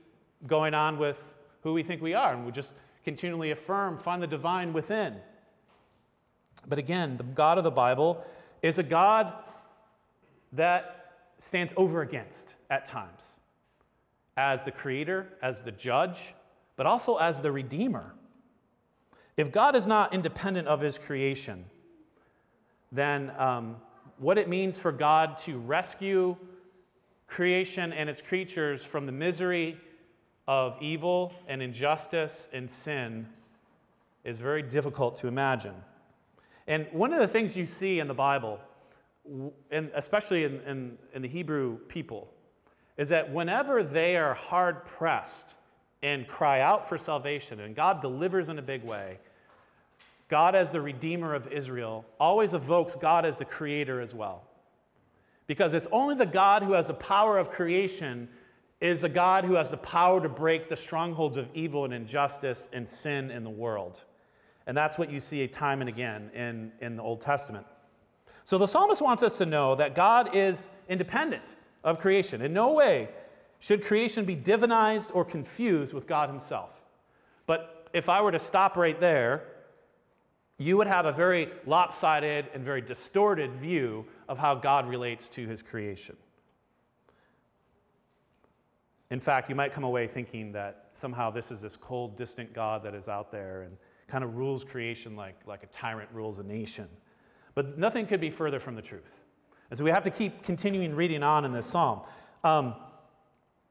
going 0.46 0.76
on 0.76 1.00
with 1.00 1.36
who 1.62 1.74
we 1.74 1.82
think 1.82 2.04
we 2.04 2.14
are, 2.14 2.34
and 2.34 2.46
we 2.46 2.52
just 2.52 2.76
continually 3.04 3.50
affirm, 3.50 3.98
find 3.98 4.22
the 4.22 4.28
divine 4.28 4.74
within. 4.74 5.16
But 6.68 6.78
again, 6.78 7.18
the 7.18 7.24
God 7.24 7.58
of 7.58 7.64
the 7.64 7.72
Bible 7.72 8.24
is 8.64 8.80
a 8.80 8.84
God 8.84 9.34
that 10.54 11.12
stands 11.38 11.74
over 11.78 12.02
against 12.02 12.56
at 12.70 12.86
times 12.86 13.22
as 14.38 14.66
the 14.66 14.72
creator, 14.72 15.28
as 15.44 15.62
the 15.62 15.72
judge, 15.72 16.34
but 16.76 16.88
also 16.88 17.18
as 17.18 17.42
the 17.42 17.52
redeemer. 17.52 18.16
If 19.38 19.52
God 19.52 19.76
is 19.76 19.86
not 19.86 20.14
independent 20.14 20.68
of 20.68 20.80
his 20.82 20.98
creation, 20.98 21.66
then 22.92 23.32
um, 23.38 23.76
what 24.18 24.38
it 24.38 24.48
means 24.48 24.78
for 24.78 24.92
God 24.92 25.38
to 25.40 25.60
rescue 25.60 26.36
creation 27.28 27.92
and 27.94 28.10
its 28.10 28.22
creatures 28.22 28.86
from 28.86 29.06
the 29.06 29.12
misery 29.12 29.78
of 30.48 30.78
evil 30.82 31.34
and 31.48 31.62
injustice 31.62 32.48
and 32.54 32.70
sin 32.70 33.28
is 34.24 34.40
very 34.40 34.62
difficult 34.62 35.18
to 35.18 35.28
imagine. 35.28 35.76
And 36.68 36.88
one 36.92 37.14
of 37.14 37.20
the 37.20 37.28
things 37.28 37.58
you 37.58 37.66
see 37.66 38.00
in 38.00 38.08
the 38.08 38.14
Bible, 38.14 38.60
and 39.72 39.92
especially 39.96 40.46
in, 40.46 40.62
in, 40.62 40.98
in 41.14 41.22
the 41.22 41.28
Hebrew 41.28 41.78
people, 41.88 42.30
is 42.98 43.10
that 43.10 43.32
whenever 43.32 43.84
they 43.84 44.16
are 44.16 44.34
hard 44.34 44.86
pressed 44.86 45.56
and 46.02 46.28
cry 46.28 46.62
out 46.62 46.88
for 46.88 46.98
salvation, 46.98 47.60
and 47.62 47.76
God 47.76 48.02
delivers 48.02 48.50
in 48.50 48.60
a 48.60 48.62
big 48.62 48.84
way, 48.84 49.20
God 50.28 50.56
as 50.56 50.72
the 50.72 50.82
Redeemer 50.82 51.34
of 51.34 51.48
Israel 51.48 52.06
always 52.20 52.54
evokes 52.54 52.96
God 52.96 53.26
as 53.26 53.38
the 53.38 53.46
Creator 53.46 54.02
as 54.02 54.14
well. 54.14 54.44
Because 55.48 55.74
it's 55.74 55.88
only 55.92 56.16
the 56.16 56.26
God 56.26 56.64
who 56.64 56.74
has 56.74 56.88
the 56.88 56.94
power 56.94 57.38
of 57.38 57.52
creation 57.52 58.30
is 58.80 59.02
the 59.02 59.10
God 59.10 59.46
who 59.46 59.54
has 59.56 59.70
the 59.70 59.78
power 59.78 60.22
to 60.22 60.30
break 60.30 60.70
the 60.70 60.76
strongholds 60.76 61.38
of 61.38 61.48
evil 61.54 61.86
and 61.86 61.94
injustice 61.94 62.70
and 62.74 62.88
sin 62.88 63.32
in 63.32 63.44
the 63.44 63.50
world. 63.50 64.04
And 64.68 64.78
that's 64.78 64.98
what 64.98 65.12
you 65.12 65.20
see 65.20 65.48
time 65.48 65.82
and 65.82 65.90
again 65.90 66.32
in, 66.34 66.72
in 66.82 66.96
the 66.96 67.04
Old 67.04 67.22
Testament. 67.22 67.66
So 68.44 68.58
the 68.58 68.68
psalmist 68.68 69.02
wants 69.02 69.24
us 69.24 69.38
to 69.38 69.46
know 69.46 69.76
that 69.76 69.96
God 69.96 70.36
is 70.36 70.70
independent 70.90 71.56
of 71.84 72.00
creation. 72.00 72.42
In 72.42 72.54
no 72.54 72.74
way 72.74 73.10
should 73.60 73.84
creation 73.84 74.26
be 74.26 74.36
divinized 74.36 75.12
or 75.14 75.24
confused 75.24 75.94
with 75.94 76.08
God 76.08 76.30
Himself. 76.30 76.70
But 77.46 77.90
if 77.94 78.10
I 78.10 78.22
were 78.22 78.32
to 78.32 78.40
stop 78.40 78.76
right 78.76 79.00
there, 79.00 79.44
you 80.58 80.78
would 80.78 80.88
have 80.88 81.06
a 81.06 81.12
very 81.12 81.50
lopsided 81.66 82.48
and 82.54 82.64
very 82.64 82.82
distorted 82.82 83.56
view 83.56 84.06
of 84.30 84.38
how 84.38 84.56
God 84.56 84.88
relates 84.88 85.30
to 85.30 85.48
his 85.48 85.62
creation. 85.62 86.16
In 89.10 89.20
fact, 89.20 89.50
you 89.50 89.56
might 89.56 89.74
come 89.74 89.84
away 89.84 90.08
thinking 90.08 90.52
that 90.54 90.90
somehow 90.94 91.30
this 91.30 91.52
is 91.52 91.62
this 91.62 91.76
cold, 91.76 92.18
distant 92.18 92.54
God 92.54 92.84
that 92.84 92.96
is 92.96 93.08
out 93.08 93.32
there 93.32 93.64
and 93.64 93.78
kind 94.08 94.24
of 94.24 94.36
rules 94.36 94.64
creation 94.64 95.16
like, 95.16 95.36
like 95.46 95.64
a 95.64 95.68
tyrant 95.68 96.10
rules 96.14 96.40
a 96.40 96.44
nation. 96.44 96.88
But 97.56 97.78
nothing 97.78 98.06
could 98.06 98.22
be 98.22 98.30
further 98.30 98.60
from 98.60 98.76
the 98.76 98.82
truth. 98.82 99.22
And 99.70 99.78
so 99.78 99.84
we 99.84 99.92
have 99.92 100.04
to 100.04 100.12
keep 100.12 100.44
continuing 100.44 100.96
reading 100.96 101.24
on 101.24 101.46
in 101.46 101.54
this 101.54 101.68
psalm. 101.68 102.02
Um, 102.44 102.76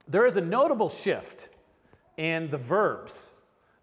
there 0.08 0.26
is 0.26 0.36
a 0.36 0.40
notable 0.40 0.88
shift 0.88 1.50
in 2.16 2.48
the 2.50 2.58
verbs. 2.58 3.34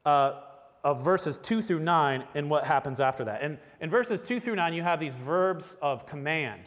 Uh, 0.05 0.41
of 0.83 1.03
verses 1.03 1.38
2 1.38 1.62
through 1.62 1.79
9 1.79 2.23
and 2.35 2.49
what 2.49 2.65
happens 2.65 2.99
after 2.99 3.25
that. 3.25 3.41
And 3.41 3.57
in 3.81 3.89
verses 3.89 4.21
2 4.21 4.39
through 4.39 4.55
9, 4.55 4.73
you 4.73 4.83
have 4.83 4.99
these 4.99 5.15
verbs 5.15 5.75
of 5.81 6.05
command. 6.05 6.63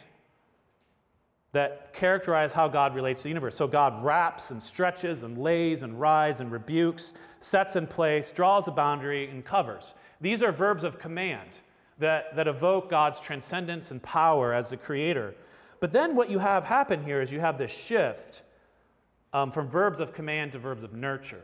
That 1.53 1.93
characterize 1.93 2.53
how 2.53 2.67
God 2.67 2.95
relates 2.95 3.21
to 3.21 3.25
the 3.25 3.31
universe. 3.31 3.57
So 3.57 3.67
God 3.67 4.03
wraps 4.03 4.51
and 4.51 4.63
stretches 4.63 5.23
and 5.23 5.37
lays 5.37 5.83
and 5.83 6.01
rides 6.01 6.41
and 6.41 6.51
rebukes, 6.51 7.13
sets 7.41 7.77
in 7.77 7.87
place, 7.87 8.33
draws 8.33 8.69
a 8.69 8.71
boundary, 8.71 9.29
and 9.29 9.45
covers. 9.45 9.95
These 10.21 10.43
are 10.43 10.51
verbs 10.51 10.83
of 10.83 10.99
command 10.99 11.51
that, 11.99 12.35
that 12.37 12.49
evoke 12.49 12.89
God's 12.89 13.21
transcendence 13.21 13.91
and 13.91 14.03
power 14.03 14.55
as 14.55 14.71
the 14.71 14.79
creator. 14.79 15.35
But 15.79 15.93
then 15.93 16.17
what 16.17 16.31
you 16.31 16.39
have 16.39 16.65
happen 16.65 17.05
here 17.05 17.21
is 17.21 17.31
you 17.31 17.41
have 17.41 17.59
this 17.59 17.73
shift 17.73 18.43
um, 19.35 19.51
from 19.51 19.69
verbs 19.69 20.01
of 20.01 20.13
command 20.13 20.53
to 20.53 20.59
verbs 20.59 20.83
of 20.83 20.95
nurture. 20.95 21.43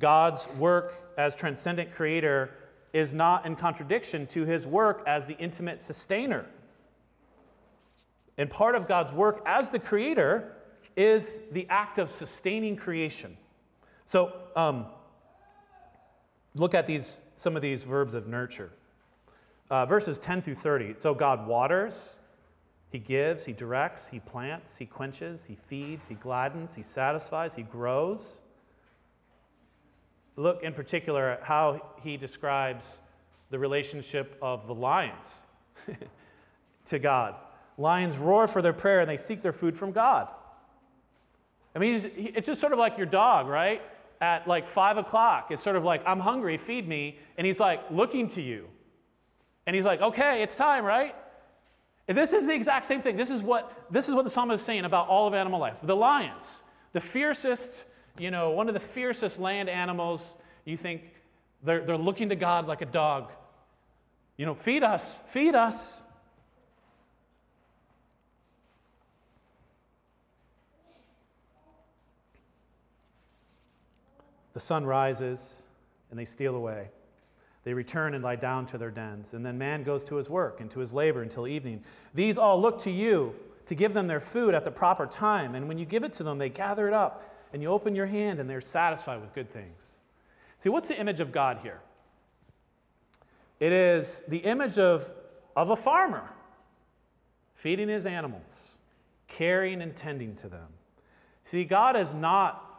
God's 0.00 0.48
work 0.58 0.94
as 1.16 1.36
transcendent 1.36 1.92
creator 1.92 2.50
is 2.92 3.14
not 3.14 3.46
in 3.46 3.54
contradiction 3.54 4.26
to 4.28 4.44
his 4.44 4.66
work 4.66 5.04
as 5.06 5.26
the 5.26 5.36
intimate 5.38 5.78
sustainer. 5.78 6.46
And 8.36 8.50
part 8.50 8.74
of 8.74 8.88
God's 8.88 9.12
work 9.12 9.42
as 9.46 9.70
the 9.70 9.78
creator 9.78 10.52
is 10.96 11.40
the 11.52 11.66
act 11.68 11.98
of 11.98 12.10
sustaining 12.10 12.76
creation. 12.76 13.36
So, 14.06 14.32
um, 14.54 14.86
look 16.54 16.74
at 16.74 16.86
these, 16.86 17.20
some 17.36 17.56
of 17.56 17.62
these 17.62 17.84
verbs 17.84 18.14
of 18.14 18.26
nurture. 18.26 18.70
Uh, 19.70 19.86
verses 19.86 20.18
10 20.18 20.42
through 20.42 20.56
30. 20.56 20.94
So, 21.00 21.14
God 21.14 21.46
waters, 21.46 22.16
He 22.90 22.98
gives, 22.98 23.44
He 23.44 23.52
directs, 23.52 24.08
He 24.08 24.20
plants, 24.20 24.76
He 24.76 24.86
quenches, 24.86 25.44
He 25.44 25.54
feeds, 25.54 26.06
He 26.06 26.14
gladdens, 26.14 26.74
He 26.74 26.82
satisfies, 26.82 27.54
He 27.54 27.62
grows. 27.62 28.40
Look 30.36 30.62
in 30.62 30.74
particular 30.74 31.30
at 31.30 31.42
how 31.42 31.80
He 32.02 32.16
describes 32.16 32.98
the 33.50 33.58
relationship 33.58 34.36
of 34.42 34.66
the 34.66 34.74
lions 34.74 35.34
to 36.86 36.98
God. 36.98 37.36
Lions 37.76 38.16
roar 38.16 38.46
for 38.46 38.62
their 38.62 38.72
prayer 38.72 39.00
and 39.00 39.10
they 39.10 39.16
seek 39.16 39.42
their 39.42 39.52
food 39.52 39.76
from 39.76 39.92
God. 39.92 40.28
I 41.74 41.78
mean, 41.78 42.10
it's 42.16 42.46
just 42.46 42.60
sort 42.60 42.72
of 42.72 42.78
like 42.78 42.96
your 42.96 43.06
dog, 43.06 43.48
right? 43.48 43.82
At 44.20 44.46
like 44.46 44.66
five 44.66 44.96
o'clock, 44.96 45.48
it's 45.50 45.62
sort 45.62 45.76
of 45.76 45.84
like, 45.84 46.02
I'm 46.06 46.20
hungry, 46.20 46.56
feed 46.56 46.86
me. 46.86 47.18
And 47.36 47.46
he's 47.46 47.58
like 47.58 47.90
looking 47.90 48.28
to 48.28 48.42
you. 48.42 48.68
And 49.66 49.74
he's 49.74 49.84
like, 49.84 50.00
okay, 50.00 50.42
it's 50.42 50.54
time, 50.54 50.84
right? 50.84 51.14
And 52.06 52.16
this 52.16 52.32
is 52.32 52.46
the 52.46 52.54
exact 52.54 52.86
same 52.86 53.02
thing. 53.02 53.16
This 53.16 53.30
is 53.30 53.42
what, 53.42 53.86
this 53.90 54.08
is 54.08 54.14
what 54.14 54.24
the 54.24 54.30
psalmist 54.30 54.60
is 54.60 54.66
saying 54.66 54.84
about 54.84 55.08
all 55.08 55.26
of 55.26 55.34
animal 55.34 55.58
life. 55.58 55.78
The 55.82 55.96
lions, 55.96 56.62
the 56.92 57.00
fiercest, 57.00 57.86
you 58.18 58.30
know, 58.30 58.50
one 58.50 58.68
of 58.68 58.74
the 58.74 58.80
fiercest 58.80 59.40
land 59.40 59.68
animals, 59.68 60.36
you 60.64 60.76
think 60.76 61.02
they're, 61.64 61.84
they're 61.84 61.98
looking 61.98 62.28
to 62.28 62.36
God 62.36 62.68
like 62.68 62.82
a 62.82 62.86
dog. 62.86 63.32
You 64.36 64.46
know, 64.46 64.54
feed 64.54 64.82
us, 64.82 65.18
feed 65.28 65.54
us. 65.54 66.03
The 74.54 74.60
sun 74.60 74.86
rises 74.86 75.64
and 76.10 76.18
they 76.18 76.24
steal 76.24 76.54
away. 76.54 76.88
They 77.64 77.74
return 77.74 78.14
and 78.14 78.22
lie 78.22 78.36
down 78.36 78.66
to 78.66 78.78
their 78.78 78.90
dens. 78.90 79.34
And 79.34 79.44
then 79.44 79.58
man 79.58 79.82
goes 79.82 80.04
to 80.04 80.16
his 80.16 80.30
work 80.30 80.60
and 80.60 80.70
to 80.70 80.80
his 80.80 80.92
labor 80.92 81.22
until 81.22 81.46
evening. 81.46 81.82
These 82.14 82.38
all 82.38 82.60
look 82.60 82.78
to 82.80 82.90
you 82.90 83.34
to 83.66 83.74
give 83.74 83.94
them 83.94 84.06
their 84.06 84.20
food 84.20 84.54
at 84.54 84.64
the 84.64 84.70
proper 84.70 85.06
time. 85.06 85.54
And 85.54 85.66
when 85.66 85.78
you 85.78 85.86
give 85.86 86.04
it 86.04 86.12
to 86.14 86.22
them, 86.22 86.38
they 86.38 86.50
gather 86.50 86.86
it 86.86 86.94
up. 86.94 87.30
And 87.52 87.62
you 87.62 87.68
open 87.68 87.94
your 87.94 88.06
hand 88.06 88.40
and 88.40 88.48
they're 88.50 88.60
satisfied 88.60 89.20
with 89.20 89.32
good 89.34 89.50
things. 89.50 90.00
See, 90.58 90.68
what's 90.68 90.88
the 90.88 90.98
image 90.98 91.20
of 91.20 91.32
God 91.32 91.58
here? 91.62 91.80
It 93.60 93.72
is 93.72 94.22
the 94.28 94.38
image 94.38 94.78
of, 94.78 95.10
of 95.56 95.70
a 95.70 95.76
farmer 95.76 96.30
feeding 97.54 97.88
his 97.88 98.06
animals, 98.06 98.78
caring 99.28 99.80
and 99.80 99.96
tending 99.96 100.34
to 100.36 100.48
them. 100.48 100.66
See, 101.44 101.64
God 101.64 101.96
is 101.96 102.14
not 102.14 102.73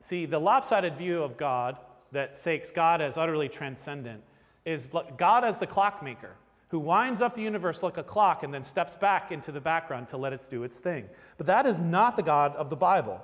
See, 0.00 0.26
the 0.26 0.38
lopsided 0.38 0.96
view 0.96 1.22
of 1.22 1.36
God 1.36 1.78
that 2.12 2.34
takes 2.34 2.70
God 2.70 3.00
as 3.00 3.16
utterly 3.16 3.48
transcendent 3.48 4.22
is 4.64 4.90
God 5.16 5.44
as 5.44 5.58
the 5.58 5.66
clockmaker 5.66 6.34
who 6.68 6.78
winds 6.78 7.20
up 7.20 7.34
the 7.34 7.42
universe 7.42 7.82
like 7.82 7.96
a 7.96 8.02
clock 8.02 8.42
and 8.42 8.54
then 8.54 8.62
steps 8.62 8.96
back 8.96 9.32
into 9.32 9.52
the 9.52 9.60
background 9.60 10.08
to 10.08 10.16
let 10.16 10.32
it 10.32 10.46
do 10.50 10.62
its 10.62 10.78
thing. 10.78 11.08
But 11.36 11.46
that 11.46 11.66
is 11.66 11.80
not 11.80 12.16
the 12.16 12.22
God 12.22 12.54
of 12.56 12.70
the 12.70 12.76
Bible. 12.76 13.20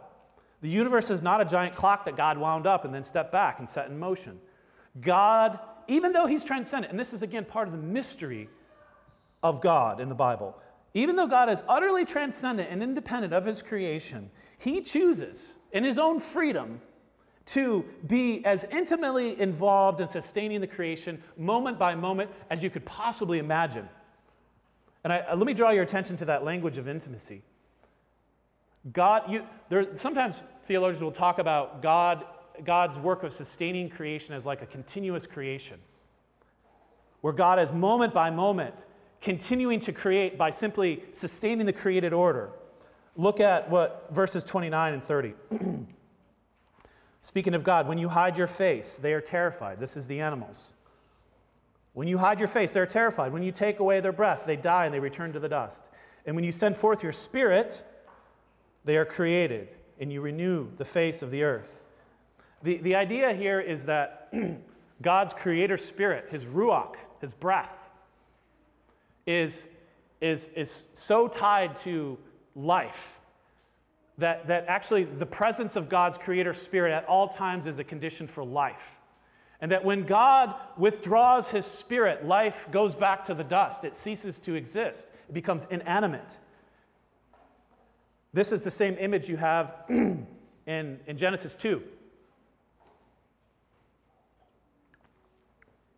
The 0.62 0.68
universe 0.68 1.10
is 1.10 1.22
not 1.22 1.40
a 1.40 1.44
giant 1.44 1.76
clock 1.76 2.04
that 2.06 2.16
God 2.16 2.38
wound 2.38 2.66
up 2.66 2.84
and 2.84 2.92
then 2.92 3.04
stepped 3.04 3.30
back 3.30 3.58
and 3.58 3.68
set 3.68 3.88
in 3.88 3.98
motion. 3.98 4.40
God, 5.00 5.60
even 5.86 6.12
though 6.12 6.26
he's 6.26 6.44
transcendent, 6.44 6.90
and 6.90 6.98
this 6.98 7.12
is 7.12 7.22
again 7.22 7.44
part 7.44 7.68
of 7.68 7.72
the 7.72 7.78
mystery 7.78 8.48
of 9.42 9.60
God 9.60 10.00
in 10.00 10.08
the 10.08 10.14
Bible, 10.14 10.58
even 10.96 11.14
though 11.14 11.26
God 11.26 11.50
is 11.50 11.62
utterly 11.68 12.06
transcendent 12.06 12.70
and 12.70 12.82
independent 12.82 13.34
of 13.34 13.44
his 13.44 13.60
creation, 13.60 14.30
he 14.56 14.80
chooses 14.80 15.58
in 15.70 15.84
his 15.84 15.98
own 15.98 16.20
freedom 16.20 16.80
to 17.46 17.84
be 18.06 18.42
as 18.46 18.64
intimately 18.70 19.38
involved 19.38 20.00
in 20.00 20.08
sustaining 20.08 20.62
the 20.62 20.66
creation 20.66 21.22
moment 21.36 21.78
by 21.78 21.94
moment 21.94 22.30
as 22.48 22.62
you 22.62 22.70
could 22.70 22.86
possibly 22.86 23.38
imagine. 23.38 23.86
And 25.04 25.12
I, 25.12 25.34
let 25.34 25.46
me 25.46 25.52
draw 25.52 25.68
your 25.68 25.82
attention 25.82 26.16
to 26.16 26.24
that 26.24 26.44
language 26.44 26.78
of 26.78 26.88
intimacy. 26.88 27.42
God, 28.90 29.30
you, 29.30 29.46
there, 29.68 29.94
sometimes 29.96 30.42
theologians 30.62 31.02
will 31.02 31.12
talk 31.12 31.38
about 31.38 31.82
God, 31.82 32.24
God's 32.64 32.98
work 32.98 33.22
of 33.22 33.34
sustaining 33.34 33.90
creation 33.90 34.34
as 34.34 34.46
like 34.46 34.62
a 34.62 34.66
continuous 34.66 35.26
creation, 35.26 35.78
where 37.20 37.34
God 37.34 37.58
is 37.58 37.70
moment 37.70 38.14
by 38.14 38.30
moment 38.30 38.74
continuing 39.20 39.80
to 39.80 39.92
create 39.92 40.38
by 40.38 40.50
simply 40.50 41.02
sustaining 41.12 41.66
the 41.66 41.72
created 41.72 42.12
order. 42.12 42.50
Look 43.16 43.40
at 43.40 43.70
what 43.70 44.08
verses 44.10 44.44
29 44.44 44.94
and 44.94 45.02
30. 45.02 45.34
Speaking 47.22 47.54
of 47.54 47.64
God, 47.64 47.88
when 47.88 47.98
you 47.98 48.08
hide 48.08 48.38
your 48.38 48.46
face, 48.46 48.96
they 48.96 49.12
are 49.12 49.20
terrified. 49.20 49.80
This 49.80 49.96
is 49.96 50.06
the 50.06 50.20
animals. 50.20 50.74
When 51.94 52.06
you 52.06 52.18
hide 52.18 52.38
your 52.38 52.48
face, 52.48 52.72
they're 52.72 52.86
terrified. 52.86 53.32
When 53.32 53.42
you 53.42 53.52
take 53.52 53.80
away 53.80 54.00
their 54.00 54.12
breath, 54.12 54.44
they 54.46 54.56
die 54.56 54.84
and 54.84 54.94
they 54.94 55.00
return 55.00 55.32
to 55.32 55.40
the 55.40 55.48
dust. 55.48 55.88
And 56.26 56.36
when 56.36 56.44
you 56.44 56.52
send 56.52 56.76
forth 56.76 57.02
your 57.02 57.12
spirit, 57.12 57.82
they 58.84 58.96
are 58.96 59.04
created 59.04 59.68
and 59.98 60.12
you 60.12 60.20
renew 60.20 60.68
the 60.76 60.84
face 60.84 61.22
of 61.22 61.30
the 61.30 61.42
earth. 61.42 61.84
The, 62.62 62.76
the 62.78 62.94
idea 62.94 63.32
here 63.32 63.60
is 63.60 63.86
that 63.86 64.32
God's 65.02 65.32
creator 65.32 65.78
spirit, 65.78 66.26
his 66.30 66.44
ruach, 66.44 66.96
his 67.20 67.34
breath, 67.34 67.85
is, 69.26 69.66
is, 70.20 70.48
is 70.54 70.86
so 70.94 71.28
tied 71.28 71.76
to 71.78 72.16
life. 72.54 73.20
That, 74.18 74.46
that 74.46 74.64
actually 74.66 75.04
the 75.04 75.26
presence 75.26 75.76
of 75.76 75.90
God's 75.90 76.16
creator 76.16 76.54
spirit 76.54 76.92
at 76.92 77.04
all 77.04 77.28
times 77.28 77.66
is 77.66 77.78
a 77.78 77.84
condition 77.84 78.26
for 78.26 78.44
life. 78.44 78.96
And 79.60 79.72
that 79.72 79.84
when 79.84 80.04
God 80.04 80.54
withdraws 80.76 81.50
his 81.50 81.66
spirit, 81.66 82.26
life 82.26 82.68
goes 82.70 82.94
back 82.94 83.24
to 83.24 83.34
the 83.34 83.44
dust. 83.44 83.84
It 83.84 83.94
ceases 83.94 84.38
to 84.40 84.54
exist, 84.54 85.06
it 85.28 85.34
becomes 85.34 85.66
inanimate. 85.70 86.38
This 88.32 88.52
is 88.52 88.64
the 88.64 88.70
same 88.70 88.96
image 88.98 89.28
you 89.28 89.38
have 89.38 89.74
in, 89.88 90.26
in 90.66 91.16
Genesis 91.16 91.54
2. 91.54 91.82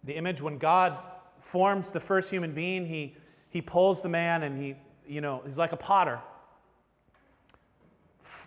The 0.04 0.14
image 0.14 0.40
when 0.40 0.58
God 0.58 0.98
forms 1.40 1.90
the 1.90 2.00
first 2.00 2.30
human 2.30 2.52
being, 2.52 2.86
he, 2.86 3.16
he 3.50 3.62
pulls 3.62 4.02
the 4.02 4.08
man 4.08 4.42
and 4.42 4.60
he, 4.60 4.76
you 5.06 5.20
know, 5.20 5.42
he's 5.44 5.58
like 5.58 5.72
a 5.72 5.76
potter 5.76 6.20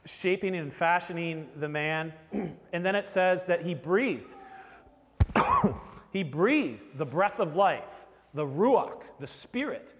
shaping 0.05 0.55
and 0.55 0.73
fashioning 0.73 1.47
the 1.57 1.69
man. 1.69 2.13
and 2.73 2.85
then 2.85 2.95
it 2.95 3.05
says 3.05 3.45
that 3.47 3.63
he 3.63 3.73
breathed. 3.73 4.35
he 6.11 6.23
breathed 6.23 6.97
the 6.97 7.05
breath 7.05 7.39
of 7.39 7.55
life, 7.55 8.05
the 8.33 8.45
ruach, 8.45 9.01
the 9.19 9.27
spirit, 9.27 9.93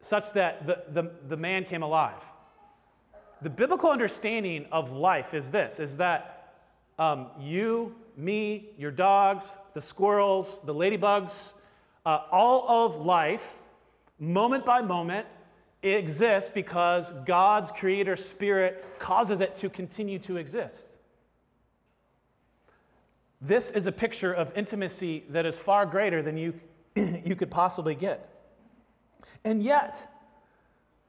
such 0.00 0.32
that 0.32 0.66
the, 0.66 0.82
the, 0.90 1.10
the 1.28 1.36
man 1.36 1.64
came 1.64 1.82
alive. 1.82 2.22
The 3.42 3.50
biblical 3.50 3.90
understanding 3.90 4.66
of 4.70 4.92
life 4.92 5.32
is 5.34 5.50
this 5.50 5.80
is 5.80 5.96
that 5.96 6.36
um, 6.98 7.28
you, 7.40 7.94
me, 8.16 8.70
your 8.76 8.90
dogs, 8.90 9.56
the 9.72 9.80
squirrels, 9.80 10.60
the 10.64 10.74
ladybugs, 10.74 11.52
uh, 12.04 12.20
all 12.30 12.86
of 12.86 12.98
life, 12.98 13.58
moment 14.18 14.64
by 14.64 14.82
moment, 14.82 15.26
it 15.82 15.96
exists 15.96 16.50
because 16.50 17.12
God's 17.24 17.70
creator 17.70 18.16
spirit 18.16 18.84
causes 18.98 19.40
it 19.40 19.56
to 19.56 19.70
continue 19.70 20.18
to 20.20 20.36
exist. 20.36 20.88
This 23.40 23.70
is 23.70 23.86
a 23.86 23.92
picture 23.92 24.32
of 24.32 24.52
intimacy 24.54 25.24
that 25.30 25.46
is 25.46 25.58
far 25.58 25.86
greater 25.86 26.20
than 26.22 26.36
you, 26.36 26.54
you 26.94 27.34
could 27.34 27.50
possibly 27.50 27.94
get. 27.94 28.28
And 29.44 29.62
yet, 29.62 30.06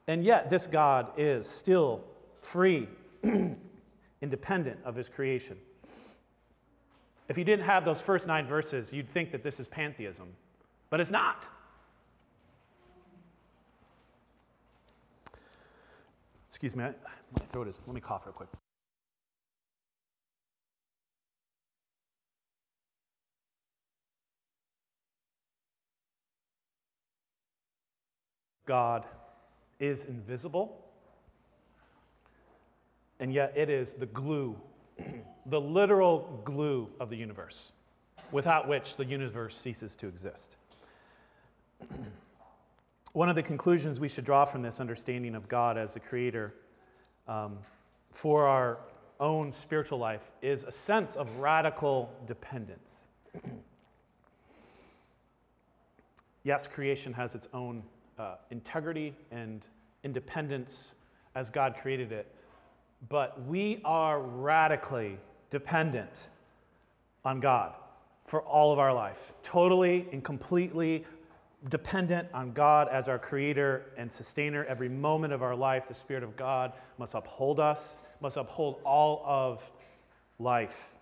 and 0.08 0.24
yet, 0.24 0.50
this 0.50 0.68
God 0.68 1.12
is 1.18 1.48
still 1.48 2.06
free, 2.42 2.88
independent 4.22 4.80
of 4.86 4.96
his 4.96 5.10
creation. 5.10 5.58
If 7.28 7.38
you 7.38 7.44
didn't 7.44 7.66
have 7.66 7.84
those 7.84 8.02
first 8.02 8.28
nine 8.28 8.46
verses, 8.48 8.94
you'd 8.94 9.10
think 9.10 9.32
that 9.32 9.44
this 9.44 9.60
is 9.60 9.68
pantheism, 9.68 10.30
but 10.92 11.00
it's 11.00 11.10
not. 11.10 11.46
Excuse 16.48 16.76
me, 16.76 16.84
I, 16.84 16.94
my 17.40 17.46
throat 17.48 17.70
is, 17.70 17.82
let 17.88 17.96
me 17.96 18.02
cough 18.02 18.26
real 18.26 18.34
quick. 18.34 18.50
God 28.68 29.06
is 29.80 30.06
invisible, 30.06 30.86
and 33.20 33.34
yet 33.34 33.54
it 33.56 33.70
is 33.70 33.94
the 33.94 34.06
glue, 34.08 34.56
the 35.46 35.60
literal 35.60 36.42
glue 36.44 36.90
of 37.00 37.10
the 37.10 37.16
universe, 37.16 37.72
without 38.32 38.68
which 38.68 38.98
the 38.98 39.06
universe 39.06 39.58
ceases 39.58 39.96
to 39.96 40.08
exist. 40.08 40.58
One 43.14 43.30
of 43.30 43.36
the 43.36 43.44
conclusions 43.44 44.00
we 44.00 44.08
should 44.08 44.26
draw 44.26 44.46
from 44.46 44.62
this 44.62 44.80
understanding 44.80 45.36
of 45.36 45.48
God 45.48 45.78
as 45.78 45.96
a 45.96 46.00
creator 46.00 46.54
um, 47.28 47.58
for 48.12 48.48
our 48.48 48.80
own 49.20 49.52
spiritual 49.52 50.00
life 50.00 50.32
is 50.42 50.64
a 50.64 50.72
sense 50.72 51.16
of 51.16 51.38
radical 51.38 52.12
dependence. 52.26 53.08
yes, 56.44 56.68
creation 56.68 57.14
has 57.14 57.36
its 57.36 57.48
own 57.54 57.84
uh, 58.18 58.36
integrity 58.50 59.14
and 59.32 59.62
independence 60.04 60.96
as 61.36 61.50
God 61.50 61.76
created 61.82 62.12
it, 62.12 62.34
but 63.10 63.46
we 63.46 63.82
are 63.86 64.20
radically 64.20 65.18
dependent 65.50 66.30
on 67.24 67.40
God 67.40 67.76
for 68.26 68.42
all 68.42 68.72
of 68.72 68.80
our 68.80 68.94
life, 68.94 69.34
totally 69.44 70.08
and 70.12 70.24
completely 70.24 71.06
dependent 71.70 72.28
on 72.34 72.54
God 72.54 72.88
as 72.90 73.08
our 73.08 73.20
creator 73.20 73.92
and 73.98 74.12
sustainer 74.12 74.66
every 74.66 74.90
moment 74.90 75.34
of 75.34 75.44
our 75.44 75.56
life. 75.56 75.88
The 75.88 75.94
Spirit 75.94 76.24
of 76.24 76.36
God 76.36 76.74
must 76.98 77.14
uphold 77.14 77.60
us, 77.60 78.00
must 78.20 78.38
uphold 78.38 78.80
all 78.84 79.24
of 79.26 79.72
life. 80.40 80.94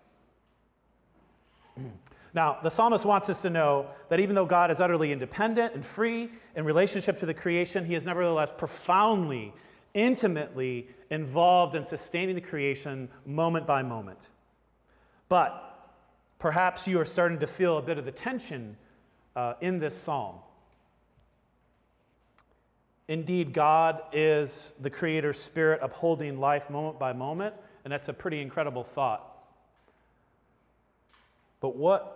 Now, 2.31 2.59
the 2.61 2.69
psalmist 2.69 3.05
wants 3.05 3.27
us 3.29 3.41
to 3.41 3.49
know 3.49 3.87
that 4.09 4.19
even 4.19 4.35
though 4.35 4.45
God 4.45 4.69
is 4.69 4.79
utterly 4.79 5.11
independent 5.11 5.73
and 5.73 5.83
free 5.83 6.29
in 6.55 6.63
relationship 6.63 7.17
to 7.21 7.25
the 7.25 7.33
creation, 7.33 7.85
he 7.85 7.95
is 7.95 8.05
nevertheless 8.05 8.51
profoundly, 8.55 9.51
intimately 9.95 10.89
involved 11.09 11.73
in 11.73 11.83
sustaining 11.83 12.35
the 12.35 12.41
creation 12.41 13.09
moment 13.25 13.65
by 13.65 13.81
moment. 13.81 14.29
But 15.27 15.89
perhaps 16.37 16.87
you 16.87 16.99
are 16.99 17.05
starting 17.05 17.39
to 17.39 17.47
feel 17.47 17.79
a 17.79 17.81
bit 17.81 17.97
of 17.97 18.05
the 18.05 18.11
tension 18.11 18.77
uh, 19.35 19.55
in 19.61 19.79
this 19.79 19.97
psalm. 19.97 20.35
Indeed, 23.09 23.53
God 23.53 24.03
is 24.13 24.71
the 24.79 24.91
creator 24.91 25.33
spirit 25.33 25.79
upholding 25.81 26.39
life 26.39 26.69
moment 26.69 26.99
by 26.99 27.11
moment, 27.11 27.55
and 27.83 27.91
that's 27.91 28.07
a 28.07 28.13
pretty 28.13 28.39
incredible 28.39 28.83
thought. 28.83 29.25
But 31.59 31.75
what 31.75 32.15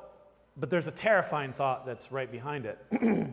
but 0.55 0.69
there's 0.69 0.85
a 0.85 0.91
terrifying 0.91 1.51
thought 1.51 1.83
that's 1.87 2.11
right 2.11 2.31
behind 2.31 2.67
it. 2.67 2.77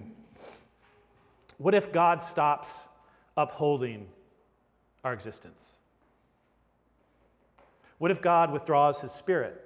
what 1.59 1.75
if 1.75 1.93
God 1.93 2.23
stops 2.23 2.89
upholding 3.37 4.07
our 5.05 5.13
existence? 5.13 5.67
What 7.99 8.11
if 8.11 8.23
God 8.23 8.51
withdraws 8.53 9.03
his 9.03 9.13
spirit? 9.13 9.63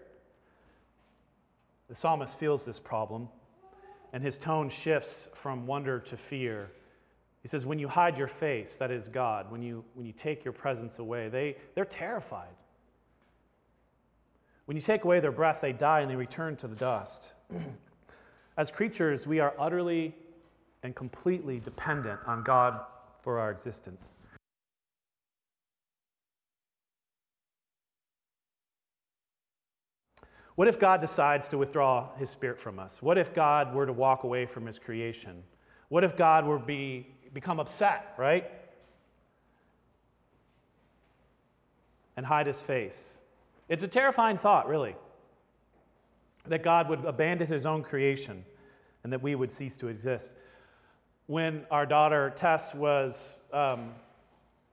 The 1.88 1.94
psalmist 1.94 2.40
feels 2.40 2.64
this 2.64 2.80
problem, 2.80 3.28
and 4.12 4.20
his 4.20 4.36
tone 4.36 4.68
shifts 4.68 5.28
from 5.32 5.64
wonder 5.64 6.00
to 6.00 6.16
fear. 6.16 6.72
He 7.44 7.48
says, 7.48 7.66
When 7.66 7.78
you 7.78 7.88
hide 7.88 8.16
your 8.16 8.26
face, 8.26 8.78
that 8.78 8.90
is 8.90 9.06
God, 9.06 9.50
when 9.50 9.60
you, 9.60 9.84
when 9.92 10.06
you 10.06 10.12
take 10.12 10.46
your 10.46 10.54
presence 10.54 10.98
away, 10.98 11.28
they, 11.28 11.56
they're 11.74 11.84
terrified. 11.84 12.54
When 14.64 14.78
you 14.78 14.80
take 14.80 15.04
away 15.04 15.20
their 15.20 15.30
breath, 15.30 15.60
they 15.60 15.74
die 15.74 16.00
and 16.00 16.10
they 16.10 16.16
return 16.16 16.56
to 16.56 16.66
the 16.66 16.74
dust. 16.74 17.34
As 18.56 18.70
creatures, 18.70 19.26
we 19.26 19.40
are 19.40 19.52
utterly 19.58 20.14
and 20.82 20.96
completely 20.96 21.60
dependent 21.60 22.18
on 22.26 22.42
God 22.44 22.80
for 23.20 23.38
our 23.38 23.50
existence. 23.50 24.14
What 30.54 30.66
if 30.66 30.80
God 30.80 31.02
decides 31.02 31.46
to 31.50 31.58
withdraw 31.58 32.16
his 32.16 32.30
spirit 32.30 32.58
from 32.58 32.78
us? 32.78 33.02
What 33.02 33.18
if 33.18 33.34
God 33.34 33.74
were 33.74 33.84
to 33.84 33.92
walk 33.92 34.24
away 34.24 34.46
from 34.46 34.64
his 34.64 34.78
creation? 34.78 35.42
What 35.90 36.04
if 36.04 36.16
God 36.16 36.46
were 36.46 36.58
be 36.58 37.13
become 37.34 37.60
upset, 37.60 38.14
right? 38.16 38.50
And 42.16 42.24
hide 42.24 42.46
his 42.46 42.60
face? 42.60 43.18
It's 43.68 43.82
a 43.82 43.88
terrifying 43.88 44.38
thought, 44.38 44.68
really 44.68 44.96
that 46.46 46.62
God 46.62 46.88
would 46.88 47.04
abandon 47.04 47.46
his 47.46 47.66
own 47.66 47.82
creation 47.82 48.44
and 49.02 49.12
that 49.12 49.22
we 49.22 49.34
would 49.34 49.50
cease 49.50 49.76
to 49.78 49.88
exist. 49.88 50.30
When 51.26 51.64
our 51.70 51.86
daughter 51.86 52.32
Tess 52.36 52.74
was 52.74 53.40
um, 53.52 53.92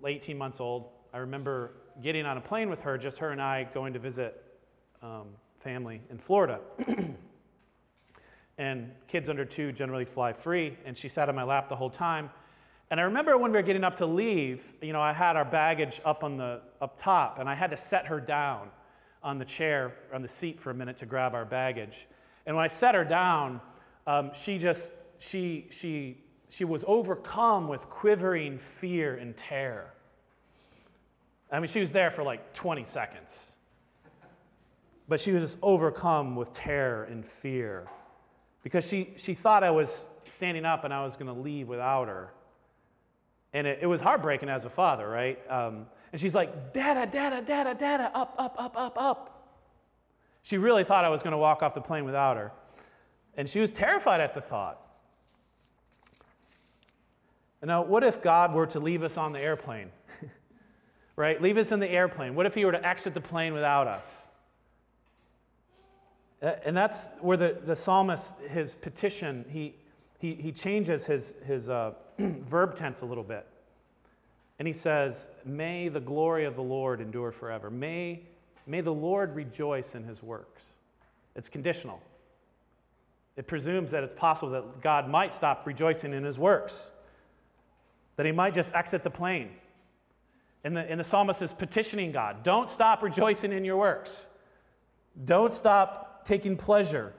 18 0.06 0.38
months 0.38 0.60
old, 0.60 0.90
I 1.14 1.20
remember 1.20 1.72
getting 2.02 2.26
on 2.26 2.38
a 2.38 2.42
plane 2.42 2.70
with 2.70 2.82
her, 2.82 2.98
just 2.98 3.18
her 3.20 3.32
and 3.32 3.42
I 3.42 3.70
going 3.74 3.94
to 3.94 4.00
visit 4.00 4.44
um, 5.02 5.28
family 5.60 6.02
in 6.10 6.18
Florida. 6.18 6.60
and 8.58 8.92
kids 9.08 9.30
under 9.30 9.46
two 9.46 9.72
generally 9.72 10.06
fly 10.06 10.34
free, 10.34 10.78
and 10.86 10.98
she 10.98 11.08
sat 11.08 11.30
on 11.30 11.36
my 11.36 11.44
lap 11.44 11.70
the 11.70 11.76
whole 11.76 11.90
time. 11.90 12.30
And 12.92 13.00
I 13.00 13.04
remember 13.04 13.38
when 13.38 13.54
we 13.54 13.58
were 13.58 13.64
getting 13.64 13.86
up 13.86 13.96
to 13.98 14.06
leave, 14.06 14.74
you 14.82 14.92
know, 14.92 15.00
I 15.00 15.14
had 15.14 15.38
our 15.38 15.46
baggage 15.46 16.02
up 16.04 16.26
on 16.26 16.36
the 16.36 16.60
up 16.82 16.98
top, 16.98 17.40
and 17.40 17.48
I 17.50 17.56
had 17.56 17.72
to 17.72 17.78
set 17.78 18.06
her 18.08 18.20
down 18.20 18.70
on 19.24 19.38
the 19.38 19.46
chair, 19.46 19.94
on 20.14 20.22
the 20.22 20.28
seat 20.28 20.60
for 20.60 20.72
a 20.72 20.74
minute 20.74 20.98
to 20.98 21.06
grab 21.06 21.34
our 21.34 21.46
baggage. 21.46 22.10
And 22.46 22.54
when 22.54 22.66
I 22.66 22.68
set 22.68 22.94
her 22.94 23.06
down, 23.06 23.62
um, 24.08 24.32
she 24.34 24.58
just, 24.58 24.92
she, 25.20 25.68
she, 25.72 26.18
she 26.50 26.66
was 26.66 26.84
overcome 26.86 27.70
with 27.70 27.90
quivering 27.90 28.58
fear 28.58 29.16
and 29.16 29.38
terror. 29.38 29.94
I 31.50 31.60
mean, 31.60 31.68
she 31.68 31.80
was 31.80 31.94
there 31.94 32.12
for 32.12 32.24
like 32.24 32.54
20 32.54 32.84
seconds. 32.84 33.52
But 35.08 35.22
she 35.22 35.32
was 35.32 35.56
overcome 35.62 36.36
with 36.36 36.52
terror 36.52 37.06
and 37.06 37.26
fear 37.26 37.88
because 38.64 38.86
she, 38.86 39.14
she 39.16 39.34
thought 39.34 39.64
I 39.64 39.72
was 39.72 40.10
standing 40.28 40.66
up 40.66 40.84
and 40.84 40.94
I 40.94 41.06
was 41.06 41.16
going 41.16 41.34
to 41.34 41.42
leave 41.42 41.70
without 41.70 42.10
her. 42.10 42.34
And 43.54 43.68
it, 43.68 43.80
it, 43.82 43.86
was 43.86 44.02
heartbreaking 44.02 44.50
as 44.50 44.66
a 44.66 44.70
father, 44.70 45.08
right? 45.08 45.40
Um, 45.50 45.88
and 46.12 46.22
she's 46.22 46.34
like, 46.34 46.74
Dada, 46.74 47.10
Dada, 47.12 47.42
Dada, 47.42 47.76
Dada, 47.76 48.12
up, 48.16 48.34
up, 48.38 48.56
up, 48.58 48.78
up, 48.78 48.98
up. 48.98 49.42
She 50.44 50.58
really 50.58 50.84
thought 50.84 51.06
I 51.06 51.10
was 51.10 51.22
going 51.22 51.32
to 51.32 51.38
walk 51.38 51.62
off 51.62 51.74
the 51.74 51.82
plane 51.82 52.06
without 52.06 52.38
her. 52.38 52.52
And 53.36 53.50
she 53.50 53.60
was 53.60 53.72
terrified 53.72 54.22
at 54.22 54.34
the 54.34 54.42
thought. 54.42 54.80
Now, 57.64 57.84
what 57.84 58.04
if 58.04 58.22
God 58.22 58.54
were 58.54 58.66
to 58.68 58.80
leave 58.80 59.04
us 59.04 59.18
on 59.18 59.34
the 59.34 59.40
airplane? 59.40 59.92
right? 61.16 61.40
Leave 61.42 61.58
us 61.58 61.72
in 61.72 61.80
the 61.80 61.90
airplane. 61.90 62.34
What 62.34 62.46
if 62.46 62.56
He 62.56 62.66
were 62.66 62.72
to 62.72 62.86
exit 62.86 63.14
the 63.14 63.22
plane 63.22 63.54
without 63.54 63.88
us? 63.88 64.28
And 66.42 66.76
that's 66.76 67.10
where 67.20 67.38
the, 67.38 67.58
the 67.64 67.76
psalmist, 67.76 68.34
his 68.50 68.74
petition, 68.74 69.46
he, 69.48 69.76
he, 70.18 70.34
he 70.34 70.52
changes 70.52 71.06
his, 71.06 71.36
his 71.46 71.70
uh, 71.70 71.92
verb 72.50 72.76
tense 72.76 73.02
a 73.02 73.06
little 73.06 73.24
bit. 73.24 73.46
And 74.60 74.68
he 74.68 74.74
says, 74.74 75.28
May 75.46 75.88
the 75.88 76.00
glory 76.00 76.46
of 76.46 76.56
the 76.56 76.62
Lord 76.62 77.02
endure 77.02 77.32
forever. 77.32 77.70
May, 77.70 78.22
may 78.68 78.82
the 78.82 78.94
Lord 78.94 79.36
rejoice 79.36 79.96
in 79.96 80.04
his 80.04 80.22
works. 80.22 80.62
It's 81.36 81.50
conditional. 81.50 82.02
It 83.38 83.48
presumes 83.48 83.92
that 83.92 84.04
it's 84.04 84.14
possible 84.14 84.52
that 84.52 84.82
God 84.82 85.10
might 85.10 85.34
stop 85.34 85.66
rejoicing 85.66 86.14
in 86.14 86.24
his 86.24 86.38
works, 86.38 86.92
that 88.18 88.26
he 88.26 88.32
might 88.32 88.54
just 88.54 88.74
exit 88.76 89.04
the 89.04 89.10
plane. 89.10 89.50
And 90.64 90.76
the, 90.78 90.82
and 90.82 91.00
the 91.00 91.04
psalmist 91.04 91.42
is 91.42 91.54
petitioning 91.54 92.12
God 92.12 92.44
don't 92.44 92.70
stop 92.70 93.02
rejoicing 93.02 93.52
in 93.52 93.66
your 93.66 93.78
works, 93.78 94.28
don't 95.26 95.54
stop 95.54 96.26
taking 96.26 96.56
pleasure. 96.56 97.14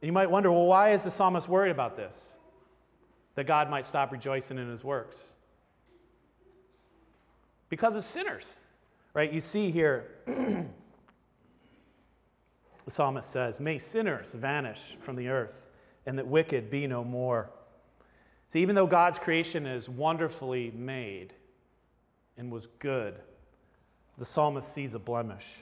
And 0.00 0.06
you 0.06 0.12
might 0.12 0.30
wonder 0.30 0.50
well, 0.50 0.66
why 0.66 0.92
is 0.92 1.04
the 1.04 1.10
psalmist 1.10 1.48
worried 1.48 1.70
about 1.70 1.96
this? 1.96 2.34
that 3.34 3.46
God 3.46 3.70
might 3.70 3.86
stop 3.86 4.12
rejoicing 4.12 4.58
in 4.58 4.68
his 4.68 4.84
works? 4.84 5.32
Because 7.68 7.96
of 7.96 8.04
sinners, 8.04 8.58
right? 9.14 9.32
You 9.32 9.40
see 9.40 9.70
here, 9.70 10.10
the 10.26 10.66
psalmist 12.88 13.30
says, 13.30 13.60
May 13.60 13.78
sinners 13.78 14.34
vanish 14.34 14.96
from 15.00 15.16
the 15.16 15.28
earth 15.28 15.68
and 16.06 16.18
that 16.18 16.26
wicked 16.26 16.70
be 16.70 16.86
no 16.86 17.04
more. 17.04 17.50
See, 18.48 18.60
even 18.60 18.74
though 18.74 18.86
God's 18.86 19.18
creation 19.18 19.64
is 19.64 19.88
wonderfully 19.88 20.72
made 20.74 21.32
and 22.36 22.50
was 22.50 22.66
good, 22.78 23.14
the 24.18 24.24
psalmist 24.24 24.70
sees 24.70 24.94
a 24.94 24.98
blemish. 24.98 25.60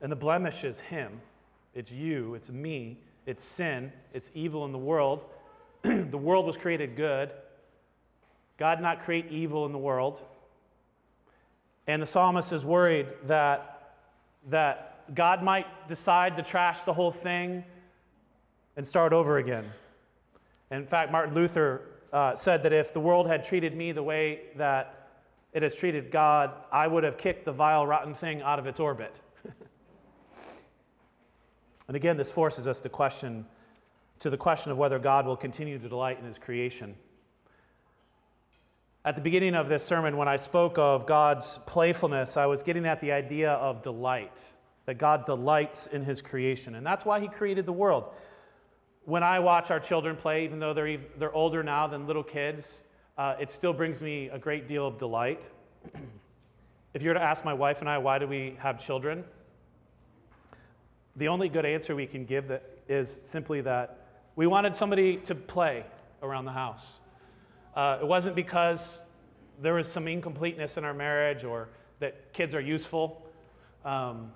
And 0.00 0.12
the 0.12 0.16
blemish 0.16 0.62
is 0.62 0.78
him, 0.80 1.20
it's 1.78 1.92
you, 1.92 2.34
it's 2.34 2.50
me, 2.50 2.98
it's 3.24 3.44
sin, 3.44 3.92
it's 4.12 4.32
evil 4.34 4.64
in 4.64 4.72
the 4.72 4.78
world, 4.78 5.26
the 5.82 6.18
world 6.18 6.44
was 6.44 6.56
created 6.56 6.96
good, 6.96 7.30
God 8.58 8.74
did 8.74 8.82
not 8.82 9.04
create 9.04 9.30
evil 9.30 9.64
in 9.64 9.70
the 9.70 9.78
world. 9.78 10.20
And 11.86 12.02
the 12.02 12.06
psalmist 12.06 12.52
is 12.52 12.64
worried 12.64 13.06
that, 13.28 13.94
that 14.48 15.14
God 15.14 15.44
might 15.44 15.88
decide 15.88 16.36
to 16.36 16.42
trash 16.42 16.82
the 16.82 16.92
whole 16.92 17.12
thing 17.12 17.64
and 18.76 18.84
start 18.84 19.12
over 19.12 19.38
again. 19.38 19.64
In 20.72 20.84
fact, 20.84 21.12
Martin 21.12 21.34
Luther 21.34 21.82
uh, 22.12 22.34
said 22.34 22.64
that 22.64 22.72
if 22.72 22.92
the 22.92 23.00
world 23.00 23.28
had 23.28 23.44
treated 23.44 23.76
me 23.76 23.92
the 23.92 24.02
way 24.02 24.40
that 24.56 25.08
it 25.52 25.62
has 25.62 25.76
treated 25.76 26.10
God, 26.10 26.50
I 26.72 26.88
would 26.88 27.04
have 27.04 27.16
kicked 27.16 27.44
the 27.44 27.52
vile, 27.52 27.86
rotten 27.86 28.14
thing 28.14 28.42
out 28.42 28.58
of 28.58 28.66
its 28.66 28.80
orbit. 28.80 29.14
And 31.88 31.96
again, 31.96 32.16
this 32.16 32.30
forces 32.30 32.66
us 32.66 32.80
to 32.80 32.88
question 32.88 33.46
to 34.20 34.30
the 34.30 34.36
question 34.36 34.72
of 34.72 34.78
whether 34.78 34.98
God 34.98 35.26
will 35.26 35.36
continue 35.36 35.78
to 35.78 35.88
delight 35.88 36.18
in 36.18 36.24
his 36.24 36.38
creation. 36.38 36.94
At 39.04 39.16
the 39.16 39.22
beginning 39.22 39.54
of 39.54 39.68
this 39.68 39.84
sermon, 39.84 40.16
when 40.16 40.28
I 40.28 40.36
spoke 40.36 40.76
of 40.76 41.06
God's 41.06 41.58
playfulness, 41.66 42.36
I 42.36 42.46
was 42.46 42.62
getting 42.62 42.84
at 42.84 43.00
the 43.00 43.12
idea 43.12 43.52
of 43.52 43.82
delight, 43.82 44.42
that 44.86 44.98
God 44.98 45.24
delights 45.24 45.86
in 45.86 46.04
his 46.04 46.20
creation. 46.20 46.74
And 46.74 46.84
that's 46.84 47.04
why 47.04 47.20
he 47.20 47.28
created 47.28 47.64
the 47.64 47.72
world. 47.72 48.12
When 49.04 49.22
I 49.22 49.38
watch 49.38 49.70
our 49.70 49.80
children 49.80 50.16
play, 50.16 50.44
even 50.44 50.58
though 50.58 50.74
they're, 50.74 50.98
they're 51.16 51.32
older 51.32 51.62
now 51.62 51.86
than 51.86 52.06
little 52.06 52.24
kids, 52.24 52.82
uh, 53.16 53.36
it 53.40 53.50
still 53.50 53.72
brings 53.72 54.00
me 54.00 54.28
a 54.28 54.38
great 54.38 54.68
deal 54.68 54.86
of 54.86 54.98
delight. 54.98 55.40
if 56.94 57.02
you 57.02 57.08
were 57.08 57.14
to 57.14 57.22
ask 57.22 57.44
my 57.44 57.54
wife 57.54 57.80
and 57.80 57.88
I, 57.88 57.98
why 57.98 58.18
do 58.18 58.26
we 58.26 58.56
have 58.58 58.84
children? 58.84 59.24
The 61.18 61.26
only 61.26 61.48
good 61.48 61.66
answer 61.66 61.96
we 61.96 62.06
can 62.06 62.24
give 62.24 62.46
that 62.46 62.62
is 62.88 63.20
simply 63.24 63.60
that 63.62 63.98
we 64.36 64.46
wanted 64.46 64.76
somebody 64.76 65.16
to 65.16 65.34
play 65.34 65.84
around 66.22 66.44
the 66.44 66.52
house. 66.52 67.00
Uh, 67.74 67.98
it 68.00 68.06
wasn't 68.06 68.36
because 68.36 69.02
there 69.60 69.74
was 69.74 69.88
some 69.88 70.06
incompleteness 70.06 70.76
in 70.76 70.84
our 70.84 70.94
marriage 70.94 71.42
or 71.42 71.70
that 71.98 72.32
kids 72.32 72.54
are 72.54 72.60
useful. 72.60 73.26
Um, 73.84 74.30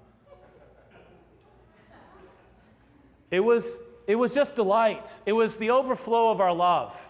it, 3.31 3.39
was, 3.39 3.81
it 4.09 4.17
was 4.17 4.35
just 4.35 4.57
delight. 4.57 5.09
It 5.25 5.35
was 5.35 5.59
the 5.59 5.71
overflow 5.71 6.31
of 6.31 6.41
our 6.41 6.53
love 6.53 7.01